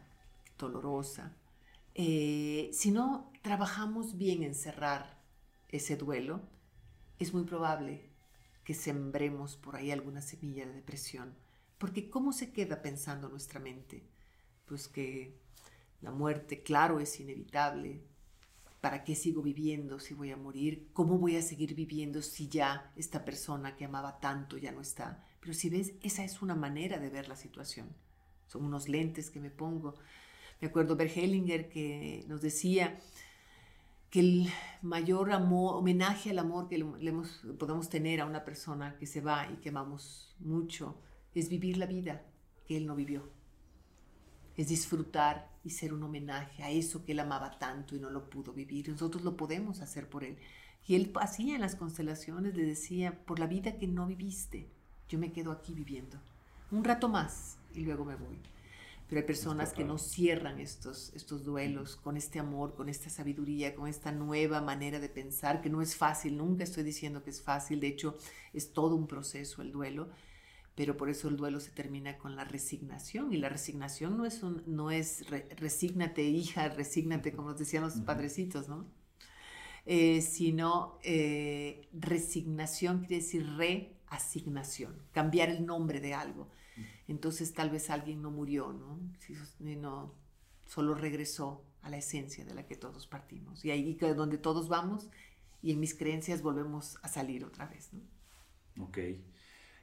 dolorosa, 0.57 1.35
eh, 1.93 2.69
si 2.73 2.91
no 2.91 3.31
trabajamos 3.41 4.17
bien 4.17 4.43
en 4.43 4.55
cerrar 4.55 5.19
ese 5.69 5.95
duelo, 5.97 6.41
es 7.19 7.33
muy 7.33 7.43
probable 7.43 8.09
que 8.63 8.73
sembremos 8.73 9.57
por 9.57 9.75
ahí 9.75 9.91
alguna 9.91 10.21
semilla 10.21 10.65
de 10.65 10.73
depresión. 10.73 11.35
Porque 11.77 12.09
¿cómo 12.09 12.31
se 12.31 12.51
queda 12.51 12.81
pensando 12.81 13.29
nuestra 13.29 13.59
mente? 13.59 14.03
Pues 14.65 14.87
que 14.87 15.37
la 16.01 16.11
muerte, 16.11 16.63
claro, 16.63 16.99
es 16.99 17.19
inevitable, 17.19 18.01
¿Para 18.81 19.03
qué 19.03 19.13
sigo 19.13 19.43
viviendo 19.43 19.99
si 19.99 20.15
voy 20.15 20.31
a 20.31 20.37
morir? 20.37 20.89
¿Cómo 20.93 21.19
voy 21.19 21.35
a 21.35 21.43
seguir 21.43 21.75
viviendo 21.75 22.23
si 22.23 22.47
ya 22.47 22.91
esta 22.95 23.23
persona 23.23 23.75
que 23.75 23.85
amaba 23.85 24.19
tanto 24.19 24.57
ya 24.57 24.71
no 24.71 24.81
está? 24.81 25.23
Pero 25.39 25.53
si 25.53 25.69
ves, 25.69 25.93
esa 26.01 26.23
es 26.23 26.41
una 26.41 26.55
manera 26.55 26.97
de 26.97 27.11
ver 27.11 27.27
la 27.27 27.35
situación. 27.35 27.95
Son 28.47 28.65
unos 28.65 28.89
lentes 28.89 29.29
que 29.29 29.39
me 29.39 29.51
pongo. 29.51 29.93
Me 30.59 30.67
acuerdo 30.67 30.95
Bert 30.95 31.15
Hellinger 31.15 31.69
que 31.69 32.25
nos 32.27 32.41
decía 32.41 32.99
que 34.09 34.19
el 34.19 34.49
mayor 34.81 35.29
homenaje 35.31 36.31
al 36.31 36.39
amor 36.39 36.67
que 36.67 36.79
le 36.79 37.13
podemos 37.59 37.87
tener 37.87 38.19
a 38.19 38.25
una 38.25 38.43
persona 38.43 38.97
que 38.97 39.05
se 39.05 39.21
va 39.21 39.47
y 39.51 39.57
que 39.57 39.69
amamos 39.69 40.35
mucho 40.39 40.99
es 41.35 41.49
vivir 41.49 41.77
la 41.77 41.85
vida 41.85 42.25
que 42.65 42.77
él 42.77 42.87
no 42.87 42.95
vivió 42.95 43.40
es 44.57 44.69
disfrutar 44.69 45.49
y 45.63 45.69
ser 45.71 45.93
un 45.93 46.03
homenaje 46.03 46.63
a 46.63 46.69
eso 46.69 47.03
que 47.03 47.13
él 47.13 47.19
amaba 47.19 47.57
tanto 47.59 47.95
y 47.95 47.99
no 47.99 48.09
lo 48.09 48.29
pudo 48.29 48.53
vivir. 48.53 48.89
Nosotros 48.89 49.23
lo 49.23 49.37
podemos 49.37 49.81
hacer 49.81 50.09
por 50.09 50.23
él. 50.23 50.37
Y 50.87 50.95
él 50.95 51.11
hacía 51.19 51.55
en 51.55 51.61
las 51.61 51.75
constelaciones, 51.75 52.55
le 52.55 52.65
decía, 52.65 53.23
por 53.25 53.39
la 53.39 53.47
vida 53.47 53.77
que 53.77 53.87
no 53.87 54.07
viviste, 54.07 54.67
yo 55.07 55.19
me 55.19 55.31
quedo 55.31 55.51
aquí 55.51 55.73
viviendo. 55.73 56.17
Un 56.71 56.83
rato 56.83 57.07
más 57.07 57.57
y 57.73 57.81
luego 57.81 58.05
me 58.05 58.15
voy. 58.15 58.39
Pero 59.07 59.19
hay 59.19 59.27
personas 59.27 59.73
que 59.73 59.83
no 59.83 59.97
cierran 59.97 60.59
estos, 60.59 61.11
estos 61.13 61.43
duelos 61.43 61.97
con 61.97 62.15
este 62.15 62.39
amor, 62.39 62.75
con 62.75 62.87
esta 62.87 63.09
sabiduría, 63.09 63.75
con 63.75 63.89
esta 63.89 64.13
nueva 64.13 64.61
manera 64.61 64.99
de 65.01 65.09
pensar, 65.09 65.61
que 65.61 65.69
no 65.69 65.81
es 65.81 65.97
fácil, 65.97 66.37
nunca 66.37 66.63
estoy 66.63 66.83
diciendo 66.83 67.21
que 67.21 67.29
es 67.29 67.41
fácil, 67.41 67.81
de 67.81 67.87
hecho 67.87 68.17
es 68.53 68.71
todo 68.71 68.95
un 68.95 69.07
proceso 69.07 69.61
el 69.61 69.73
duelo, 69.73 70.07
pero 70.75 70.97
por 70.97 71.09
eso 71.09 71.27
el 71.27 71.37
duelo 71.37 71.59
se 71.59 71.71
termina 71.71 72.17
con 72.17 72.35
la 72.35 72.43
resignación 72.43 73.33
y 73.33 73.37
la 73.37 73.49
resignación 73.49 74.17
no 74.17 74.25
es 74.25 74.41
un, 74.41 74.63
no 74.67 74.91
es 74.91 75.25
resígnate 75.57 76.23
hija, 76.23 76.69
resígnate 76.69 77.33
como 77.33 77.49
nos 77.49 77.59
decían 77.59 77.83
los 77.83 77.95
padrecitos, 78.01 78.69
¿no? 78.69 78.87
Eh, 79.85 80.21
sino 80.21 80.99
eh, 81.03 81.89
resignación 81.91 82.99
quiere 82.99 83.15
decir 83.17 83.45
reasignación, 83.57 84.95
cambiar 85.11 85.49
el 85.49 85.65
nombre 85.65 85.99
de 85.99 86.13
algo. 86.13 86.49
Entonces 87.07 87.53
tal 87.53 87.69
vez 87.69 87.89
alguien 87.89 88.21
no 88.21 88.31
murió, 88.31 88.71
¿no? 88.71 88.99
no 89.59 90.15
solo 90.65 90.93
regresó 90.93 91.65
a 91.81 91.89
la 91.89 91.97
esencia 91.97 92.45
de 92.45 92.53
la 92.53 92.65
que 92.65 92.75
todos 92.75 93.07
partimos. 93.07 93.65
Y 93.65 93.71
ahí 93.71 93.95
donde 94.15 94.37
todos 94.37 94.69
vamos 94.69 95.09
y 95.61 95.71
en 95.71 95.79
mis 95.79 95.95
creencias 95.95 96.41
volvemos 96.41 96.97
a 97.01 97.07
salir 97.07 97.43
otra 97.43 97.65
vez, 97.65 97.91
¿no? 97.91 98.83
Ok. 98.85 98.97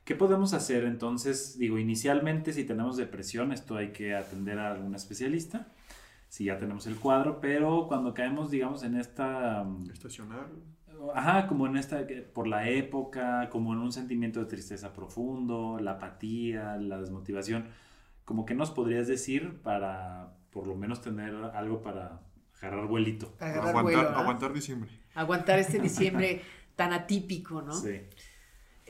¿Qué 0.08 0.14
podemos 0.14 0.54
hacer 0.54 0.84
entonces? 0.84 1.58
Digo, 1.58 1.76
inicialmente 1.76 2.54
si 2.54 2.64
tenemos 2.64 2.96
depresión, 2.96 3.52
esto 3.52 3.76
hay 3.76 3.92
que 3.92 4.14
atender 4.14 4.58
a 4.58 4.72
algún 4.72 4.94
especialista, 4.94 5.68
si 6.30 6.44
ya 6.44 6.56
tenemos 6.56 6.86
el 6.86 6.96
cuadro, 6.96 7.42
pero 7.42 7.88
cuando 7.88 8.14
caemos, 8.14 8.50
digamos, 8.50 8.82
en 8.84 8.96
esta... 8.96 9.64
Mm, 9.64 9.90
Estacionar. 9.90 10.48
Ajá, 11.14 11.46
como 11.46 11.66
en 11.66 11.76
esta, 11.76 12.06
por 12.32 12.48
la 12.48 12.70
época, 12.70 13.50
como 13.50 13.74
en 13.74 13.80
un 13.80 13.92
sentimiento 13.92 14.40
de 14.40 14.46
tristeza 14.46 14.94
profundo, 14.94 15.78
la 15.78 15.90
apatía, 15.90 16.78
la 16.78 16.98
desmotivación, 16.98 17.66
como 18.24 18.46
que 18.46 18.54
nos 18.54 18.70
podrías 18.70 19.08
decir 19.08 19.60
para 19.60 20.32
por 20.48 20.66
lo 20.66 20.74
menos 20.74 21.02
tener 21.02 21.34
algo 21.34 21.82
para 21.82 22.22
agarrar 22.62 22.86
vuelito. 22.86 23.34
aguantar, 23.40 24.14
aguantar 24.14 24.54
diciembre. 24.54 24.90
Aguantar 25.14 25.58
este 25.58 25.78
diciembre 25.78 26.40
tan 26.76 26.94
atípico, 26.94 27.60
¿no? 27.60 27.74
Sí. 27.74 28.00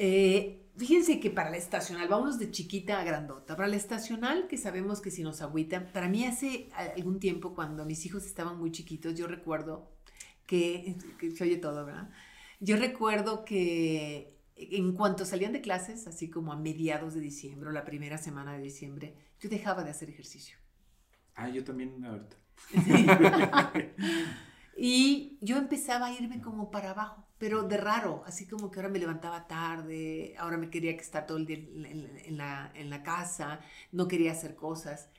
Eh, 0.01 0.68
fíjense 0.79 1.21
que 1.21 1.31
para 1.31 1.51
la 1.51 1.57
estacional, 1.57 2.09
vámonos 2.09 2.39
de 2.39 2.51
chiquita 2.51 3.01
a 3.01 3.05
grandota. 3.05 3.57
Para 3.57 3.69
la 3.69 3.77
estacional, 3.77 4.47
que 4.49 4.57
sabemos 4.57 5.01
que 5.01 5.11
si 5.11 5.23
nos 5.23 5.43
agüitan, 5.43 5.91
para 5.93 6.09
mí 6.09 6.25
hace 6.25 6.71
algún 6.97 7.19
tiempo, 7.19 7.55
cuando 7.55 7.85
mis 7.85 8.07
hijos 8.07 8.25
estaban 8.25 8.59
muy 8.59 8.71
chiquitos, 8.71 9.15
yo 9.15 9.27
recuerdo 9.27 9.91
que, 10.47 10.97
se 11.37 11.45
oye 11.45 11.57
todo, 11.57 11.85
¿verdad? 11.85 12.11
Yo 12.61 12.77
recuerdo 12.77 13.45
que 13.45 14.39
en 14.57 14.93
cuanto 14.95 15.25
salían 15.25 15.53
de 15.53 15.61
clases, 15.61 16.07
así 16.07 16.31
como 16.31 16.53
a 16.53 16.57
mediados 16.57 17.15
de 17.15 17.21
diciembre 17.21 17.69
o 17.69 17.73
la 17.73 17.85
primera 17.85 18.19
semana 18.19 18.55
de 18.55 18.63
diciembre, 18.63 19.15
yo 19.41 19.49
dejaba 19.49 19.85
de 19.85 19.91
hacer 19.91 20.09
ejercicio. 20.09 20.57
Ah, 21.35 21.49
yo 21.49 21.63
también 21.65 22.05
ahorita. 22.05 22.37
y 24.81 25.39
yo 25.41 25.57
empezaba 25.57 26.07
a 26.07 26.13
irme 26.13 26.41
como 26.41 26.71
para 26.71 26.91
abajo, 26.91 27.27
pero 27.37 27.65
de 27.65 27.77
raro, 27.77 28.23
así 28.27 28.47
como 28.47 28.71
que 28.71 28.79
ahora 28.79 28.89
me 28.89 29.01
levantaba 29.01 29.49
tarde, 29.49 30.37
ahora 30.39 30.57
me 30.57 30.71
quería 30.71 30.95
que 30.97 31.03
estar 31.03 31.27
todo 31.27 31.37
el 31.37 31.47
día 31.47 31.57
en, 31.57 32.37
la, 32.37 32.71
en 32.77 32.89
la 32.89 33.03
casa, 33.03 33.61
no 33.91 34.07
quería 34.07 34.33
hacer 34.33 34.55
cosas. 34.55 35.11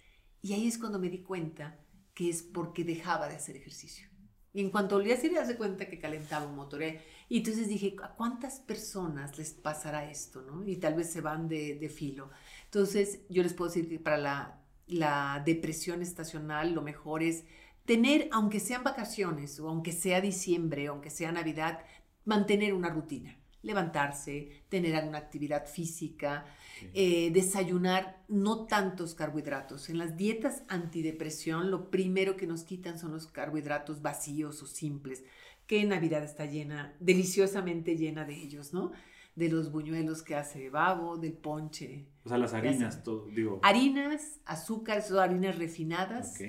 Y 0.42 0.54
ahí 0.54 0.66
es 0.66 0.78
cuando 0.78 0.98
me 0.98 1.10
di 1.10 1.24
cuenta 1.24 1.78
que 2.14 2.30
es 2.30 2.42
porque 2.42 2.86
dejaba 2.86 3.28
de 3.28 3.36
hacer 3.36 3.58
ejercicio. 3.58 4.08
Y 4.54 4.62
en 4.62 4.70
cuanto 4.70 4.96
volví 4.96 5.12
a 5.12 5.16
hacer, 5.16 5.38
hace 5.38 5.58
cuenta 5.58 5.90
que 5.90 6.00
calentaba 6.00 6.48
un 6.48 6.56
motor. 6.56 6.82
Y 7.28 7.38
entonces 7.38 7.68
dije, 7.68 7.98
¿a 8.02 8.16
cuántas 8.16 8.62
personas 8.62 9.38
les 9.38 9.52
pasará 9.52 10.10
esto? 10.10 10.42
¿no? 10.42 10.66
Y 10.66 10.78
tal 10.78 10.96
vez 10.96 11.12
se 11.12 11.20
van 11.20 11.50
de, 11.50 11.76
de 11.76 11.90
filo. 11.90 12.30
Entonces, 12.64 13.22
yo 13.30 13.44
les 13.44 13.54
puedo 13.54 13.70
decir 13.70 13.90
que 13.90 14.00
para 14.00 14.18
la, 14.18 14.62
la 14.88 15.44
depresión 15.46 16.02
estacional 16.02 16.74
lo 16.74 16.82
mejor 16.82 17.24
es 17.24 17.44
tener, 17.86 18.30
aunque 18.32 18.60
sean 18.60 18.84
vacaciones 18.84 19.60
o 19.60 19.68
aunque 19.70 19.92
sea 19.92 20.22
diciembre 20.22 20.90
o 20.90 20.94
aunque 20.94 21.10
sea 21.10 21.32
Navidad, 21.32 21.80
mantener 22.26 22.74
una 22.74 22.90
rutina. 22.90 23.36
Levantarse, 23.62 24.64
tener 24.70 24.96
alguna 24.96 25.18
actividad 25.18 25.66
física, 25.66 26.46
eh, 26.94 27.30
desayunar 27.32 28.24
no 28.30 28.66
tantos 28.68 29.16
carbohidratos. 29.16 29.90
En 29.90 29.98
las 29.98 30.16
dietas 30.16 30.64
antidepresión 30.70 31.70
lo 31.70 31.92
primero 31.92 32.38
que 32.38 32.48
nos 32.48 32.64
quitan 32.64 32.98
son 32.98 33.12
los 33.12 33.28
carbohidratos 33.28 34.02
vacíos 34.02 34.62
o 34.64 34.66
simples, 34.66 35.26
que 35.68 35.84
Navidad 35.84 36.24
está 36.24 36.46
llena, 36.46 36.96
deliciosamente 37.00 37.98
llena 37.98 38.24
de 38.24 38.36
ellos, 38.36 38.74
¿no? 38.74 38.92
De 39.36 39.50
los 39.50 39.72
buñuelos 39.72 40.24
que 40.24 40.36
hace 40.36 40.70
babo, 40.70 41.18
del 41.18 41.34
ponche. 41.34 42.08
O 42.24 42.30
sea, 42.30 42.38
las 42.38 42.54
harinas, 42.54 43.04
todo, 43.04 43.28
digo. 43.28 43.60
Harinas, 43.62 44.40
azúcares, 44.46 45.12
harinas 45.12 45.58
refinadas. 45.58 46.40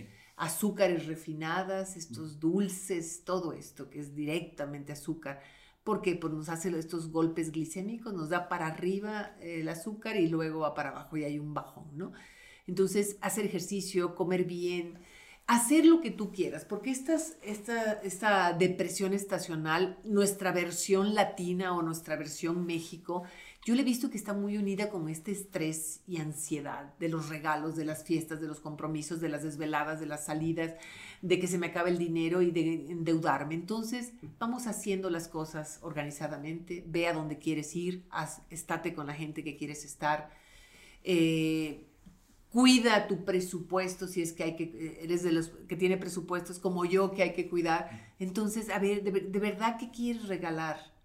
Azúcares 0.40 1.07
refinadas, 1.07 1.96
estos 1.96 2.40
dulces, 2.40 3.24
todo 3.24 3.53
esto 3.53 3.90
que 3.90 4.00
es 4.00 4.14
directamente 4.14 4.92
azúcar 4.92 5.40
porque 5.85 6.14
pues, 6.16 6.33
nos 6.33 6.48
hace 6.48 6.76
estos 6.79 7.11
golpes 7.11 7.53
glicémicos, 7.53 8.12
nos 8.12 8.29
da 8.29 8.48
para 8.48 8.66
arriba 8.66 9.35
el 9.40 9.68
azúcar 9.68 10.16
y 10.16 10.29
luego 10.29 10.61
va 10.61 10.74
para 10.74 10.90
abajo 10.90 11.16
y 11.16 11.24
hay 11.24 11.38
un 11.38 11.55
bajón, 11.55 11.87
¿no? 11.96 12.12
Entonces, 12.66 13.16
hacer 13.20 13.46
ejercicio, 13.46 14.14
comer 14.14 14.44
bien, 14.44 14.98
hacer 15.46 15.85
lo 15.85 16.00
que 16.00 16.12
tú 16.12 16.31
quieras, 16.31 16.64
porque 16.64 16.90
esta, 16.90 17.16
esta 18.03 18.53
depresión 18.53 19.14
estacional, 19.14 19.98
nuestra 20.05 20.53
versión 20.53 21.14
latina 21.14 21.74
o 21.76 21.83
nuestra 21.83 22.14
versión 22.14 22.66
México, 22.66 23.24
yo 23.66 23.75
le 23.75 23.83
he 23.83 23.85
visto 23.85 24.09
que 24.09 24.16
está 24.16 24.33
muy 24.33 24.57
unida 24.57 24.88
con 24.88 25.09
este 25.11 25.33
estrés 25.33 26.01
y 26.07 26.18
ansiedad 26.18 26.94
de 26.99 27.11
los 27.11 27.29
regalos, 27.29 27.77
de 27.77 27.85
las 27.85 28.05
fiestas, 28.05 28.40
de 28.40 28.46
los 28.46 28.59
compromisos, 28.59 29.20
de 29.20 29.29
las 29.29 29.42
desveladas, 29.42 30.01
de 30.01 30.07
las 30.07 30.25
salidas, 30.25 30.75
de 31.20 31.38
que 31.38 31.46
se 31.46 31.59
me 31.59 31.66
acabe 31.66 31.90
el 31.90 31.99
dinero 31.99 32.40
y 32.40 32.53
de 32.53 32.90
endeudarme. 32.90 33.55
Entonces, 33.55 34.14
vamos 34.38 34.66
haciendo 34.66 35.11
las 35.11 35.29
cosas 35.29 35.79
organizadamente, 35.83 36.83
ve 36.87 37.07
a 37.07 37.12
dónde 37.12 37.38
quieres 37.38 37.77
ir, 37.77 38.07
estate 38.49 38.94
con 38.94 39.07
la 39.07 39.14
gente 39.14 39.44
que 39.44 39.57
quieres 39.59 39.85
estar. 39.85 40.31
Eh, 41.05 41.87
cuida 42.51 43.09
tu 43.09 43.27
presupuesto 43.27 44.09
si 44.09 44.23
es 44.23 44.33
que 44.33 44.42
hay 44.42 44.57
que, 44.57 45.01
eres 45.03 45.23
de 45.23 45.33
los 45.33 45.49
que 45.68 45.77
tiene 45.77 45.99
presupuestos 45.99 46.59
como 46.59 46.87
yo 46.87 47.11
que 47.12 47.25
hay 47.25 47.35
que 47.35 47.46
cuidar. 47.51 48.14
Entonces, 48.18 48.70
a 48.70 48.79
ver, 48.79 49.03
de, 49.03 49.11
de 49.12 49.38
verdad, 49.38 49.77
¿qué 49.79 49.90
quieres 49.90 50.29
regalar? 50.29 50.99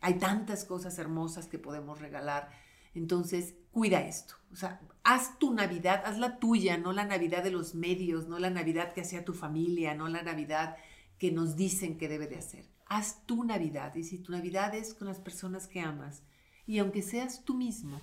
Hay 0.00 0.14
tantas 0.18 0.64
cosas 0.64 0.98
hermosas 0.98 1.46
que 1.46 1.58
podemos 1.58 2.00
regalar. 2.00 2.50
Entonces, 2.94 3.54
cuida 3.70 4.00
esto. 4.00 4.34
O 4.50 4.56
sea, 4.56 4.80
haz 5.04 5.38
tu 5.38 5.52
Navidad, 5.52 6.02
haz 6.04 6.18
la 6.18 6.38
tuya, 6.38 6.78
no 6.78 6.92
la 6.92 7.04
Navidad 7.04 7.44
de 7.44 7.50
los 7.50 7.74
medios, 7.74 8.26
no 8.26 8.38
la 8.38 8.50
Navidad 8.50 8.92
que 8.92 9.02
hacía 9.02 9.24
tu 9.24 9.34
familia, 9.34 9.94
no 9.94 10.08
la 10.08 10.22
Navidad 10.22 10.76
que 11.18 11.30
nos 11.30 11.54
dicen 11.54 11.98
que 11.98 12.08
debe 12.08 12.26
de 12.26 12.38
hacer. 12.38 12.64
Haz 12.86 13.26
tu 13.26 13.44
Navidad. 13.44 13.94
Y 13.94 14.04
si 14.04 14.18
tu 14.18 14.32
Navidad 14.32 14.74
es 14.74 14.94
con 14.94 15.06
las 15.06 15.20
personas 15.20 15.68
que 15.68 15.80
amas, 15.80 16.22
y 16.66 16.78
aunque 16.78 17.02
seas 17.02 17.44
tú 17.44 17.54
mismo, 17.54 18.00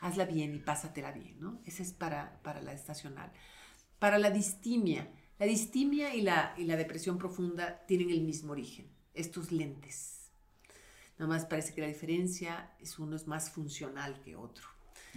hazla 0.00 0.26
bien 0.26 0.54
y 0.54 0.58
pásatela 0.58 1.12
bien, 1.12 1.40
¿no? 1.40 1.60
Ese 1.64 1.82
es 1.82 1.92
para, 1.92 2.40
para 2.42 2.60
la 2.60 2.72
estacional. 2.72 3.32
Para 3.98 4.18
la 4.18 4.30
distimia, 4.30 5.10
la 5.38 5.46
distimia 5.46 6.14
y 6.14 6.20
la, 6.20 6.54
y 6.58 6.64
la 6.64 6.76
depresión 6.76 7.16
profunda 7.16 7.86
tienen 7.86 8.10
el 8.10 8.22
mismo 8.22 8.52
origen, 8.52 8.90
estos 9.14 9.50
lentes 9.52 10.21
Nada 11.22 11.34
más 11.34 11.46
parece 11.46 11.72
que 11.72 11.80
la 11.80 11.86
diferencia 11.86 12.72
es 12.80 12.98
uno 12.98 13.14
es 13.14 13.28
más 13.28 13.48
funcional 13.48 14.20
que 14.24 14.34
otro. 14.34 14.66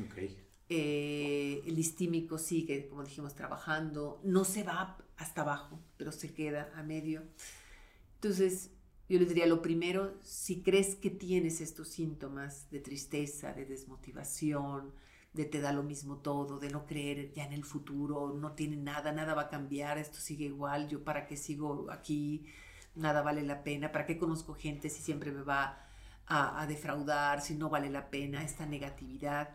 Okay. 0.07 0.37
Eh, 0.69 1.63
el 1.65 1.75
distímico 1.75 2.37
sigue, 2.37 2.87
como 2.87 3.03
dijimos, 3.03 3.33
trabajando, 3.33 4.21
no 4.23 4.43
se 4.43 4.61
va 4.61 4.99
hasta 5.17 5.41
abajo, 5.41 5.79
pero 5.97 6.11
se 6.11 6.31
queda 6.31 6.71
a 6.75 6.83
medio. 6.83 7.23
Entonces, 8.17 8.69
yo 9.09 9.17
les 9.17 9.29
diría, 9.29 9.47
lo 9.47 9.63
primero, 9.63 10.13
si 10.21 10.61
crees 10.61 10.93
que 10.93 11.09
tienes 11.09 11.59
estos 11.59 11.87
síntomas 11.87 12.69
de 12.69 12.81
tristeza, 12.81 13.53
de 13.53 13.65
desmotivación, 13.65 14.93
de 15.33 15.45
te 15.45 15.59
da 15.59 15.73
lo 15.73 15.81
mismo 15.81 16.17
todo, 16.17 16.59
de 16.59 16.69
no 16.69 16.85
creer 16.85 17.33
ya 17.33 17.45
en 17.45 17.53
el 17.53 17.65
futuro, 17.65 18.31
no 18.31 18.51
tiene 18.51 18.77
nada, 18.77 19.11
nada 19.11 19.33
va 19.33 19.41
a 19.41 19.49
cambiar, 19.49 19.97
esto 19.97 20.19
sigue 20.19 20.45
igual, 20.45 20.87
yo 20.87 21.03
para 21.03 21.25
qué 21.25 21.35
sigo 21.35 21.87
aquí, 21.89 22.45
nada 22.93 23.23
vale 23.23 23.41
la 23.41 23.63
pena, 23.63 23.91
para 23.91 24.05
qué 24.05 24.19
conozco 24.19 24.53
gente 24.53 24.91
si 24.91 25.01
siempre 25.01 25.31
me 25.31 25.41
va 25.41 25.81
a, 26.27 26.65
defraudar, 26.67 27.41
si 27.41 27.55
no 27.55 27.69
vale 27.69 27.89
la 27.89 28.09
pena, 28.09 28.43
esta 28.43 28.65
negatividad. 28.65 29.49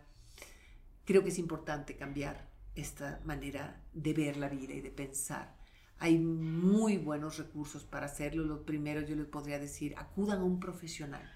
Creo 1.04 1.22
que 1.22 1.30
es 1.30 1.38
importante 1.38 1.96
cambiar 1.96 2.48
esta 2.74 3.20
manera 3.24 3.82
de 3.92 4.12
ver 4.12 4.36
la 4.36 4.48
vida 4.48 4.74
y 4.74 4.80
de 4.80 4.90
pensar. 4.90 5.56
Hay 5.98 6.18
muy 6.18 6.96
buenos 6.96 7.38
recursos 7.38 7.84
para 7.84 8.06
hacerlo. 8.06 8.44
Lo 8.44 8.64
primero 8.64 9.00
yo 9.02 9.16
les 9.16 9.26
podría 9.26 9.58
decir, 9.58 9.94
acudan 9.98 10.40
a 10.40 10.44
un 10.44 10.60
profesional. 10.60 11.28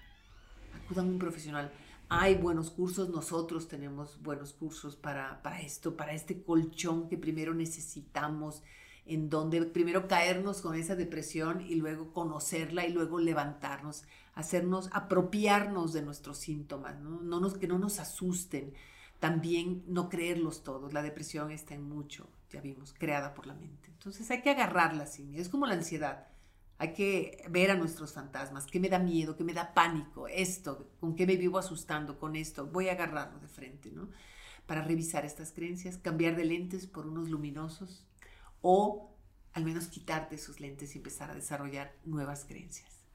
Acudan 0.73 1.07
a 1.07 1.09
un 1.09 1.19
profesional. 1.19 1.71
Hay 2.07 2.35
buenos 2.35 2.69
cursos, 2.69 3.09
nosotros 3.09 3.67
tenemos 3.67 4.21
buenos 4.21 4.53
cursos 4.53 4.95
para, 4.95 5.41
para 5.41 5.61
esto, 5.61 5.97
para 5.97 6.13
este 6.13 6.43
colchón 6.43 7.09
que 7.09 7.17
primero 7.17 7.53
necesitamos, 7.55 8.61
en 9.05 9.29
donde 9.29 9.61
primero 9.65 10.07
caernos 10.07 10.61
con 10.61 10.75
esa 10.75 10.95
depresión 10.95 11.61
y 11.61 11.75
luego 11.75 12.11
conocerla 12.11 12.85
y 12.85 12.93
luego 12.93 13.19
levantarnos 13.19 14.03
hacernos, 14.35 14.89
apropiarnos 14.91 15.93
de 15.93 16.01
nuestros 16.01 16.37
síntomas, 16.37 16.99
¿no? 16.99 17.39
nos, 17.39 17.57
que 17.57 17.67
no 17.67 17.79
nos 17.79 17.99
asusten, 17.99 18.73
también 19.19 19.83
no 19.87 20.09
creerlos 20.09 20.61
todos, 20.63 20.93
la 20.93 21.01
depresión 21.01 21.51
está 21.51 21.73
en 21.73 21.87
mucho, 21.87 22.29
ya 22.51 22.61
vimos, 22.61 22.93
creada 22.93 23.33
por 23.33 23.47
la 23.47 23.55
mente. 23.55 23.89
Entonces 23.89 24.29
hay 24.29 24.41
que 24.41 24.51
agarrarla 24.51 25.07
sin 25.07 25.29
miedo, 25.29 25.41
es 25.41 25.49
como 25.49 25.65
la 25.65 25.73
ansiedad. 25.73 26.27
Hay 26.77 26.91
que 26.91 27.45
ver 27.49 27.71
a 27.71 27.75
nuestros 27.75 28.11
fantasmas, 28.11 28.65
qué 28.65 28.81
me 28.81 28.89
da 28.89 28.99
miedo, 28.99 29.37
qué 29.37 29.45
me 29.45 29.53
da 29.53 29.73
pánico, 29.73 30.27
esto, 30.27 30.89
con 30.99 31.15
qué 31.15 31.25
me 31.25 31.37
vivo 31.37 31.57
asustando 31.57 32.19
con 32.19 32.35
esto, 32.35 32.67
voy 32.67 32.89
a 32.89 32.91
agarrarlo 32.91 33.39
de 33.39 33.47
frente, 33.47 33.91
¿no? 33.91 34.09
Para 34.65 34.81
revisar 34.81 35.23
estas 35.23 35.53
creencias, 35.53 35.97
cambiar 35.97 36.35
de 36.35 36.43
lentes 36.43 36.85
por 36.85 37.07
unos 37.07 37.29
luminosos 37.29 38.03
o 38.61 39.15
al 39.53 39.65
menos 39.65 39.87
quitarte 39.87 40.35
esos 40.35 40.59
lentes 40.59 40.95
y 40.95 40.97
empezar 40.99 41.31
a 41.31 41.35
desarrollar 41.35 41.95
nuevas 42.05 42.45
creencias. 42.45 43.05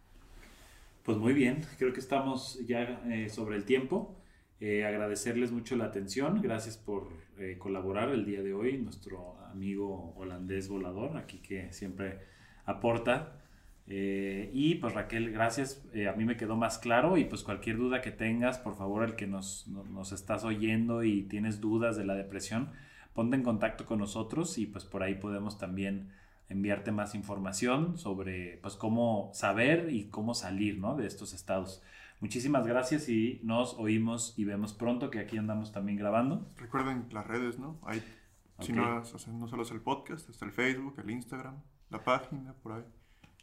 Pues 1.03 1.19
muy 1.19 1.33
bien, 1.33 1.65
creo 1.79 1.93
que 1.93 2.01
estamos 2.01 2.59
ya 2.67 3.01
eh, 3.07 3.29
sobre 3.31 3.57
el 3.57 3.65
tiempo. 3.65 4.17
Eh, 4.61 4.85
agradecerles 4.85 5.51
mucho 5.53 5.75
la 5.77 5.87
atención, 5.87 6.43
gracias 6.43 6.77
por 6.77 7.09
eh, 7.39 7.57
colaborar 7.59 8.11
el 8.11 8.27
día 8.27 8.43
de 8.43 8.53
hoy, 8.53 8.77
nuestro 8.79 9.39
amigo 9.47 10.13
holandés 10.17 10.69
volador, 10.69 11.17
aquí 11.17 11.39
que 11.39 11.73
siempre 11.73 12.21
aporta 12.65 13.37
Eh, 13.87 14.51
y 14.55 14.77
pues 14.77 14.95
Raquel, 14.95 15.33
gracias, 15.33 15.85
eh, 15.95 16.09
a 16.09 16.15
mí 16.15 16.25
me 16.25 16.37
quedó 16.37 16.57
más 16.57 16.79
claro 16.79 17.19
y 17.19 17.25
pues 17.25 17.43
cualquier 17.43 17.77
duda 17.77 18.01
que 18.03 18.13
tengas, 18.13 18.59
por 18.59 18.77
favor, 18.77 19.03
el 19.05 19.17
que 19.17 19.27
nos, 19.27 19.67
nos 19.69 20.13
estás 20.13 20.45
oyendo 20.45 21.03
y 21.05 21.25
tienes 21.25 21.61
dudas 21.61 21.97
de 21.97 22.05
la 22.05 22.15
depresión, 22.15 22.71
ponte 23.15 23.37
en 23.37 23.43
contacto 23.43 23.87
con 23.87 23.99
nosotros 23.99 24.59
y 24.59 24.67
pues 24.67 24.85
por 24.85 25.03
ahí 25.03 25.15
podemos 25.15 25.59
también 25.59 26.13
enviarte 26.49 26.93
más 26.93 27.15
información 27.15 27.97
sobre 27.97 28.59
pues 28.59 28.75
cómo 28.75 29.31
saber 29.33 29.93
y 29.93 30.09
cómo 30.09 30.35
salir 30.35 30.79
¿no? 30.79 30.97
de 30.97 31.07
estos 31.07 31.33
estados. 31.33 31.83
Muchísimas 32.21 32.67
gracias 32.67 33.09
y 33.09 33.41
nos 33.45 33.75
oímos 33.75 34.35
y 34.37 34.45
vemos 34.45 34.75
pronto 34.75 35.11
que 35.11 35.21
aquí 35.21 35.39
andamos 35.39 35.73
también 35.73 35.97
grabando. 35.97 36.51
Recuerden 36.57 37.07
las 37.13 37.27
redes, 37.27 37.59
¿no? 37.59 37.79
Hay, 37.83 38.03
Si 38.59 38.73
no, 38.73 39.01
no 39.01 39.49
solo 39.49 39.63
es 39.63 39.71
el 39.71 39.81
podcast, 39.81 40.29
está 40.29 40.45
el 40.45 40.53
Facebook, 40.53 40.97
el 40.99 41.11
Instagram, 41.11 41.57
la 41.89 42.05
página, 42.05 42.53
por 42.63 42.73
ahí. 42.73 42.85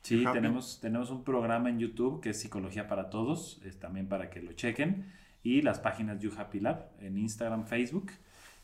Sí, 0.04 0.24
tenemos, 0.32 0.80
tenemos 0.80 1.10
un 1.10 1.24
programa 1.24 1.70
en 1.70 1.80
YouTube 1.80 2.22
que 2.22 2.30
es 2.30 2.40
Psicología 2.40 2.88
para 2.88 3.10
Todos, 3.10 3.60
es 3.66 3.80
también 3.80 4.08
para 4.08 4.30
que 4.30 4.42
lo 4.42 4.54
chequen. 4.54 5.12
Y 5.44 5.62
las 5.64 5.80
páginas 5.80 6.20
You 6.20 6.32
Happy 6.38 6.60
Lab 6.60 6.92
en 7.00 7.18
Instagram, 7.18 7.66
Facebook. 7.66 8.12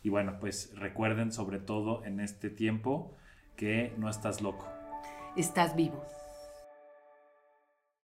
Y 0.04 0.10
bueno, 0.10 0.38
pues 0.40 0.74
recuerden 0.76 1.32
sobre 1.32 1.60
todo 1.60 2.04
en 2.04 2.20
este 2.20 2.50
tiempo 2.50 3.16
que 3.56 3.94
no 3.98 4.10
estás 4.10 4.42
loco. 4.42 4.68
Estás 5.38 5.76
vivo. 5.76 6.06